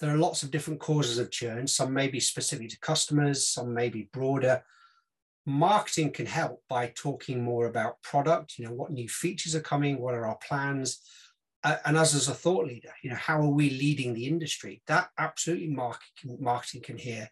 there 0.00 0.14
are 0.14 0.18
lots 0.18 0.42
of 0.42 0.50
different 0.50 0.80
causes 0.80 1.18
of 1.18 1.30
churn. 1.30 1.66
Some 1.66 1.92
may 1.92 2.08
be 2.08 2.20
specific 2.20 2.70
to 2.70 2.80
customers, 2.80 3.46
some 3.46 3.74
may 3.74 3.90
be 3.90 4.08
broader. 4.12 4.62
Marketing 5.46 6.10
can 6.10 6.26
help 6.26 6.62
by 6.68 6.92
talking 6.94 7.42
more 7.42 7.66
about 7.66 8.02
product, 8.02 8.58
you 8.58 8.64
know, 8.64 8.72
what 8.72 8.90
new 8.90 9.08
features 9.08 9.54
are 9.54 9.60
coming, 9.60 10.00
what 10.00 10.14
are 10.14 10.26
our 10.26 10.38
plans, 10.46 11.00
uh, 11.64 11.76
and 11.84 11.96
us 11.96 12.14
as 12.14 12.28
a 12.28 12.34
thought 12.34 12.66
leader, 12.66 12.92
you 13.02 13.10
know, 13.10 13.16
how 13.16 13.40
are 13.40 13.48
we 13.48 13.70
leading 13.70 14.14
the 14.14 14.26
industry? 14.26 14.80
That 14.86 15.10
absolutely 15.18 15.68
marketing, 15.68 16.38
marketing 16.40 16.82
can 16.82 16.96
hear, 16.96 17.28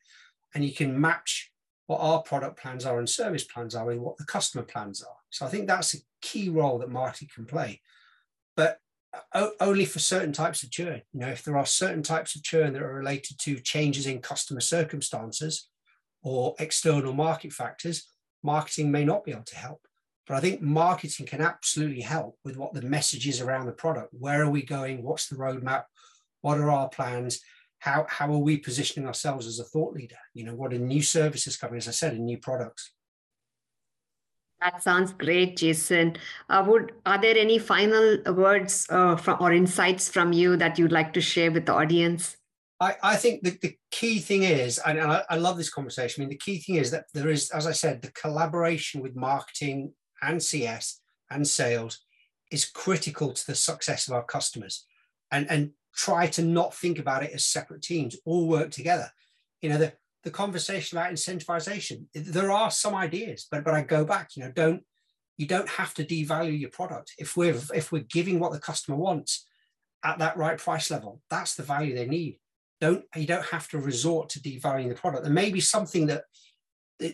and 0.55 0.65
you 0.65 0.75
can 0.75 1.01
match 1.01 1.51
what 1.87 2.01
our 2.01 2.23
product 2.23 2.59
plans 2.59 2.85
are 2.85 2.99
and 2.99 3.09
service 3.09 3.45
plans 3.45 3.75
are 3.75 3.87
with 3.87 3.99
what 3.99 4.19
the 4.19 4.25
customer 4.25 4.65
plans 4.65 5.03
are. 5.03 5.17
So 5.31 5.47
I 5.47 5.49
think 5.49 5.67
that's 5.67 5.95
a 5.95 5.99
key 6.21 6.51
role 6.51 6.79
that 6.79 6.91
marketing 6.91 7.29
can 7.35 7.47
play, 7.47 7.81
but 8.57 8.79
only 9.61 9.85
for 9.85 9.99
certain 9.99 10.33
types 10.33 10.63
of 10.63 10.71
churn. 10.71 11.03
You 11.13 11.21
know, 11.21 11.29
if 11.29 11.43
there 11.43 11.57
are 11.57 11.67
certain 11.67 12.03
types 12.03 12.35
of 12.35 12.43
churn 12.43 12.73
that 12.73 12.83
are 12.83 12.95
related 12.95 13.39
to 13.41 13.61
changes 13.61 14.07
in 14.07 14.21
customer 14.21 14.61
circumstances 14.61 15.69
or 16.23 16.55
external 16.59 17.13
market 17.13 17.53
factors, 17.53 18.11
marketing 18.43 18.91
may 18.91 19.05
not 19.05 19.25
be 19.25 19.33
able 19.33 19.45
to 19.45 19.57
help. 19.57 19.81
But 20.27 20.37
I 20.37 20.41
think 20.41 20.61
marketing 20.61 21.27
can 21.27 21.41
absolutely 21.41 22.03
help 22.03 22.39
with 22.45 22.57
what 22.57 22.75
the 22.75 22.83
message 22.83 23.27
is 23.27 23.41
around 23.41 23.67
the 23.67 23.73
product. 23.73 24.13
Where 24.13 24.43
are 24.43 24.51
we 24.51 24.63
going? 24.63 25.03
What's 25.03 25.29
the 25.29 25.37
roadmap? 25.37 25.85
What 26.43 26.59
are 26.59 26.71
our 26.71 26.89
plans? 26.89 27.41
How, 27.79 28.07
how 28.09 28.31
are 28.33 28.39
we 28.39 28.59
positioning 28.59 29.07
ourselves 29.07 29.47
as 29.47 29.59
a 29.59 29.65
thought 29.65 29.95
leader? 29.95 30.19
You 30.35 30.45
know, 30.45 30.55
what 30.55 30.75
are 30.75 30.79
new 30.79 31.01
services 31.01 31.57
coming, 31.57 31.79
as 31.79 31.89
I 31.89 31.93
said, 31.93 32.13
and 32.13 32.27
new 32.27 32.39
products? 32.39 32.93
That 34.61 34.83
sounds 34.83 35.13
great, 35.13 35.57
Jason. 35.57 36.17
Uh, 36.49 36.65
would 36.67 36.93
are 37.07 37.21
there 37.21 37.37
any 37.37 37.59
final 37.59 38.19
words 38.35 38.87
uh, 38.91 39.17
from, 39.17 39.39
or 39.41 39.53
insights 39.53 40.09
from 40.09 40.33
you 40.33 40.57
that 40.57 40.79
you'd 40.79 40.93
like 40.93 41.13
to 41.13 41.21
share 41.21 41.53
with 41.53 41.67
the 41.67 41.75
audience? 41.75 42.37
I, 42.81 42.97
I 43.03 43.17
think 43.17 43.43
the, 43.43 43.59
the 43.61 43.77
key 43.91 44.19
thing 44.19 44.45
is, 44.45 44.79
and 44.79 45.01
I, 45.01 45.23
I 45.31 45.37
love 45.37 45.57
this 45.57 45.71
conversation. 45.71 46.23
I 46.23 46.27
mean, 46.27 46.31
the 46.31 46.37
key 46.37 46.59
thing 46.59 46.77
is 46.77 46.91
that 46.93 47.07
there 47.13 47.29
is, 47.29 47.51
as 47.51 47.67
I 47.67 47.73
said, 47.73 48.03
the 48.03 48.13
collaboration 48.13 49.01
with 49.01 49.17
marketing 49.17 49.93
and 50.23 50.43
CS 50.43 51.01
and 51.31 51.47
sales 51.47 52.01
is 52.51 52.65
critical 52.65 53.33
to 53.33 53.47
the 53.47 53.55
success 53.55 54.07
of 54.07 54.15
our 54.15 54.25
customers. 54.25 54.87
And, 55.31 55.51
and 55.51 55.73
try 55.95 56.29
to 56.29 56.43
not 56.43 56.75
think 56.75 56.99
about 56.99 57.25
it 57.25 57.33
as 57.33 57.45
separate 57.45 57.83
teams, 57.83 58.17
all 58.25 58.47
work 58.47 58.71
together. 58.71 59.11
You 59.61 59.71
know, 59.71 59.79
the, 59.79 59.93
the 60.29 60.35
conversation 60.35 60.99
about 60.99 61.11
incentivization, 61.11 62.05
there 62.15 62.51
are 62.51 62.71
some 62.71 62.95
ideas, 62.95 63.47
but 63.51 63.65
but 63.65 63.73
I 63.73 63.83
go 63.83 64.05
back, 64.05 64.37
you 64.37 64.43
know, 64.43 64.53
don't 64.53 64.83
you 65.39 65.47
don't 65.47 65.69
have 65.71 65.95
to 65.95 66.05
devalue 66.05 66.61
your 66.61 66.69
product. 66.69 67.15
If 67.19 67.35
we're 67.35 67.59
if 67.75 67.91
we're 67.91 68.13
giving 68.17 68.39
what 68.39 68.53
the 68.53 68.59
customer 68.59 68.99
wants 68.99 69.47
at 70.05 70.19
that 70.19 70.37
right 70.37 70.59
price 70.59 70.91
level, 70.91 71.23
that's 71.31 71.55
the 71.55 71.63
value 71.63 71.95
they 71.95 72.07
need. 72.07 72.39
Don't 72.79 73.05
you 73.17 73.27
don't 73.27 73.47
have 73.47 73.69
to 73.69 73.79
resort 73.79 74.29
to 74.31 74.41
devaluing 74.41 74.91
the 74.91 74.95
product. 74.95 75.25
There 75.25 75.33
may 75.33 75.51
be 75.51 75.61
something 75.61 76.07
that 76.09 76.25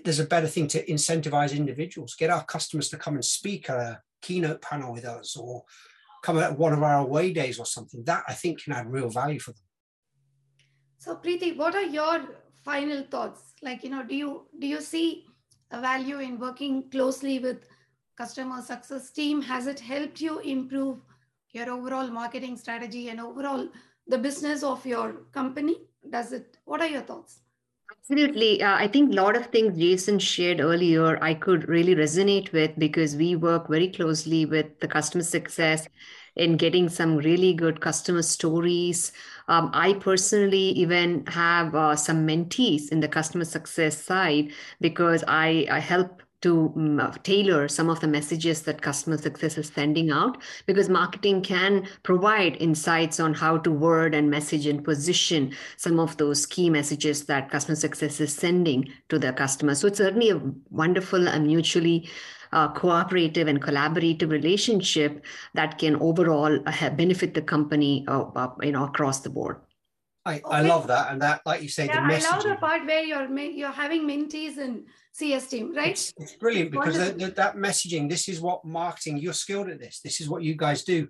there's 0.05 0.19
a 0.19 0.27
better 0.27 0.49
thing 0.49 0.67
to 0.69 0.85
incentivize 0.87 1.57
individuals. 1.57 2.17
Get 2.17 2.31
our 2.31 2.45
customers 2.45 2.89
to 2.89 2.97
come 2.97 3.15
and 3.15 3.25
speak 3.25 3.71
at 3.71 3.77
a 3.77 4.01
keynote 4.23 4.61
panel 4.61 4.93
with 4.93 5.05
us 5.05 5.37
or 5.37 5.63
come 6.25 6.39
at 6.39 6.59
one 6.59 6.73
of 6.73 6.83
our 6.83 6.99
away 6.99 7.33
days 7.33 7.61
or 7.61 7.67
something. 7.67 8.03
That 8.05 8.25
i 8.27 8.33
think 8.33 8.65
can 8.65 8.73
add 8.73 8.91
real 8.91 9.09
value 9.09 9.39
for 9.39 9.53
them. 9.53 9.63
So 10.99 11.17
Preeti, 11.17 11.57
what 11.57 11.77
are 11.77 11.83
your 11.83 12.44
final 12.65 13.05
thoughts? 13.05 13.55
Like, 13.63 13.85
you 13.85 13.91
know, 13.91 14.03
do 14.03 14.15
you 14.15 14.47
do 14.59 14.67
you 14.67 14.81
see 14.81 15.27
a 15.71 15.81
value 15.81 16.19
in 16.19 16.39
working 16.39 16.91
closely 16.91 17.39
with 17.39 17.67
customer 18.17 18.63
success 18.63 19.11
team? 19.11 19.43
Has 19.43 19.67
it 19.67 19.81
helped 19.81 20.21
you 20.21 20.39
improve 20.41 20.99
your 21.53 21.71
overall 21.71 22.09
marketing 22.09 22.57
strategy 22.57 23.09
and 23.09 23.21
overall 23.21 23.69
the 24.07 24.19
business 24.19 24.63
of 24.63 24.85
your 24.85 25.13
company? 25.33 25.77
Does 26.11 26.33
it, 26.33 26.59
what 26.65 26.81
are 26.81 26.89
your 26.89 27.03
thoughts? 27.03 27.41
Absolutely. 27.91 28.63
Uh, 28.63 28.75
I 28.77 28.89
think 28.89 29.13
a 29.13 29.15
lot 29.15 29.37
of 29.37 29.47
things 29.47 29.79
Jason 29.79 30.19
shared 30.19 30.61
earlier, 30.61 31.23
I 31.23 31.35
could 31.35 31.69
really 31.69 31.95
resonate 31.95 32.53
with 32.53 32.73
because 32.77 33.17
we 33.17 33.37
work 33.37 33.69
very 33.69 33.89
closely 33.89 34.45
with 34.45 34.79
the 34.81 34.89
customer 34.89 35.25
success 35.25 35.87
in 36.37 36.57
getting 36.57 36.89
some 36.89 37.17
really 37.17 37.55
good 37.55 37.81
customer 37.81 38.23
stories. 38.23 39.13
Um, 39.49 39.71
I 39.73 39.95
personally 39.95 40.71
even 40.71 41.27
have 41.27 41.75
uh, 41.75 41.97
some 41.97 42.27
mentees 42.27 42.91
in 42.91 43.01
the 43.01 43.09
customer 43.09 43.45
success 43.45 44.03
side 44.03 44.53
because 44.81 45.23
I, 45.29 45.67
I 45.71 45.79
help 45.79 46.23
to 46.45 46.71
um, 46.77 47.13
tailor 47.23 47.69
some 47.69 47.89
of 47.89 48.01
the 48.01 48.07
messages 48.07 48.63
that 48.63 48.83
customer 48.83 49.17
success 49.17 49.57
is 49.57 49.73
sending 49.75 50.11
out 50.11 50.43
because 50.67 50.91
marketing 50.91 51.41
can 51.41 51.89
provide 52.03 52.55
insights 52.61 53.19
on 53.19 53.33
how 53.33 53.57
to 53.57 53.71
word 53.71 54.15
and 54.15 54.31
message 54.31 54.67
and 54.67 54.85
position 54.85 55.51
some 55.79 55.99
of 55.99 56.15
those 56.19 56.45
key 56.45 56.69
messages 56.69 57.25
that 57.25 57.51
customer 57.51 57.77
success 57.77 58.21
is 58.21 58.35
sending 58.35 58.87
to 59.09 59.19
their 59.19 59.33
customers. 59.33 59.81
So 59.81 59.87
it's 59.87 59.97
certainly 59.97 60.29
a 60.29 60.41
wonderful 60.69 61.29
and 61.29 61.47
mutually 61.47 62.11
uh, 62.55 62.73
cooperative 62.73 63.49
and 63.49 63.61
collaborative 63.61 64.31
relationship 64.31 65.25
that 65.55 65.77
can 65.79 65.97
overall 65.97 66.59
uh, 66.67 66.91
benefit 66.91 67.35
the 67.35 67.43
company 67.43 68.05
uh, 68.09 68.23
uh, 68.35 68.51
you 68.63 68.73
know 68.73 68.85
across 68.85 69.21
the 69.21 69.31
board. 69.31 69.57
I, 70.27 70.41
I 70.47 70.63
love 70.63 70.87
that. 70.87 71.13
And 71.13 71.21
that, 71.21 71.43
like 71.45 71.63
you 71.63 71.69
say, 71.69 71.85
yeah, 71.85 71.97
the 71.97 72.15
messaging. 72.15 72.33
I 72.33 72.37
love 72.37 72.43
the 72.45 72.57
part 72.57 72.87
where 72.87 73.05
you're 73.05 73.39
you're 73.39 73.71
having 73.71 74.09
mentees 74.09 74.57
and 74.57 74.87
CS 75.13 75.49
team, 75.49 75.75
right? 75.75 75.91
It's, 75.91 76.15
it's 76.17 76.37
brilliant 76.37 76.71
because 76.71 76.97
the, 76.97 77.13
the, 77.13 77.31
that 77.33 77.57
messaging, 77.57 78.09
this 78.09 78.29
is 78.29 78.41
what 78.41 78.65
marketing, 78.65 79.19
you're 79.19 79.35
skilled 79.35 79.69
at 79.69 79.81
this. 79.81 80.01
This 80.01 80.21
is 80.21 80.29
what 80.29 80.43
you 80.43 80.55
guys 80.55 80.83
do. 80.83 81.09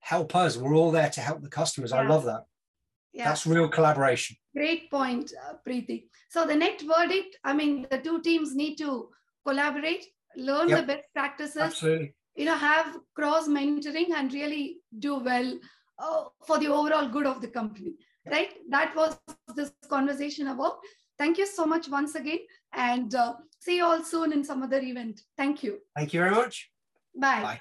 Help 0.00 0.36
us. 0.36 0.56
We're 0.56 0.76
all 0.76 0.92
there 0.92 1.10
to 1.10 1.20
help 1.20 1.42
the 1.42 1.48
customers. 1.48 1.90
Yeah. 1.90 2.02
I 2.02 2.06
love 2.06 2.24
that. 2.24 2.42
Yeah. 3.12 3.28
That's 3.28 3.46
real 3.46 3.68
collaboration. 3.68 4.36
Great 4.54 4.90
point, 4.90 5.32
uh, 5.48 5.54
Preeti. 5.66 6.04
So 6.30 6.46
the 6.46 6.54
net 6.54 6.80
verdict, 6.80 7.36
I 7.44 7.52
mean, 7.52 7.86
the 7.90 7.98
two 7.98 8.22
teams 8.22 8.54
need 8.54 8.76
to 8.76 9.10
collaborate, 9.46 10.06
learn 10.36 10.68
yep. 10.68 10.80
the 10.80 10.86
best 10.86 11.04
practices, 11.14 11.62
Absolutely. 11.62 12.14
you 12.36 12.44
know, 12.44 12.56
have 12.56 12.98
cross 13.14 13.48
mentoring 13.48 14.10
and 14.14 14.32
really 14.32 14.78
do 14.98 15.18
well 15.18 15.58
uh, 15.98 16.24
for 16.46 16.58
the 16.58 16.68
overall 16.68 17.08
good 17.08 17.26
of 17.26 17.40
the 17.40 17.48
company 17.48 17.94
right? 18.30 18.52
That 18.70 18.94
was 18.94 19.18
this 19.54 19.72
conversation 19.88 20.48
about. 20.48 20.78
Thank 21.18 21.38
you 21.38 21.46
so 21.46 21.66
much 21.66 21.88
once 21.88 22.14
again 22.14 22.40
and 22.72 23.14
uh, 23.14 23.34
see 23.60 23.76
you 23.76 23.84
all 23.84 24.02
soon 24.02 24.32
in 24.32 24.44
some 24.44 24.62
other 24.62 24.80
event. 24.80 25.20
Thank 25.36 25.62
you. 25.62 25.78
Thank 25.96 26.12
you 26.12 26.20
very 26.20 26.32
much. 26.32 26.70
Bye. 27.14 27.42
Bye. 27.42 27.60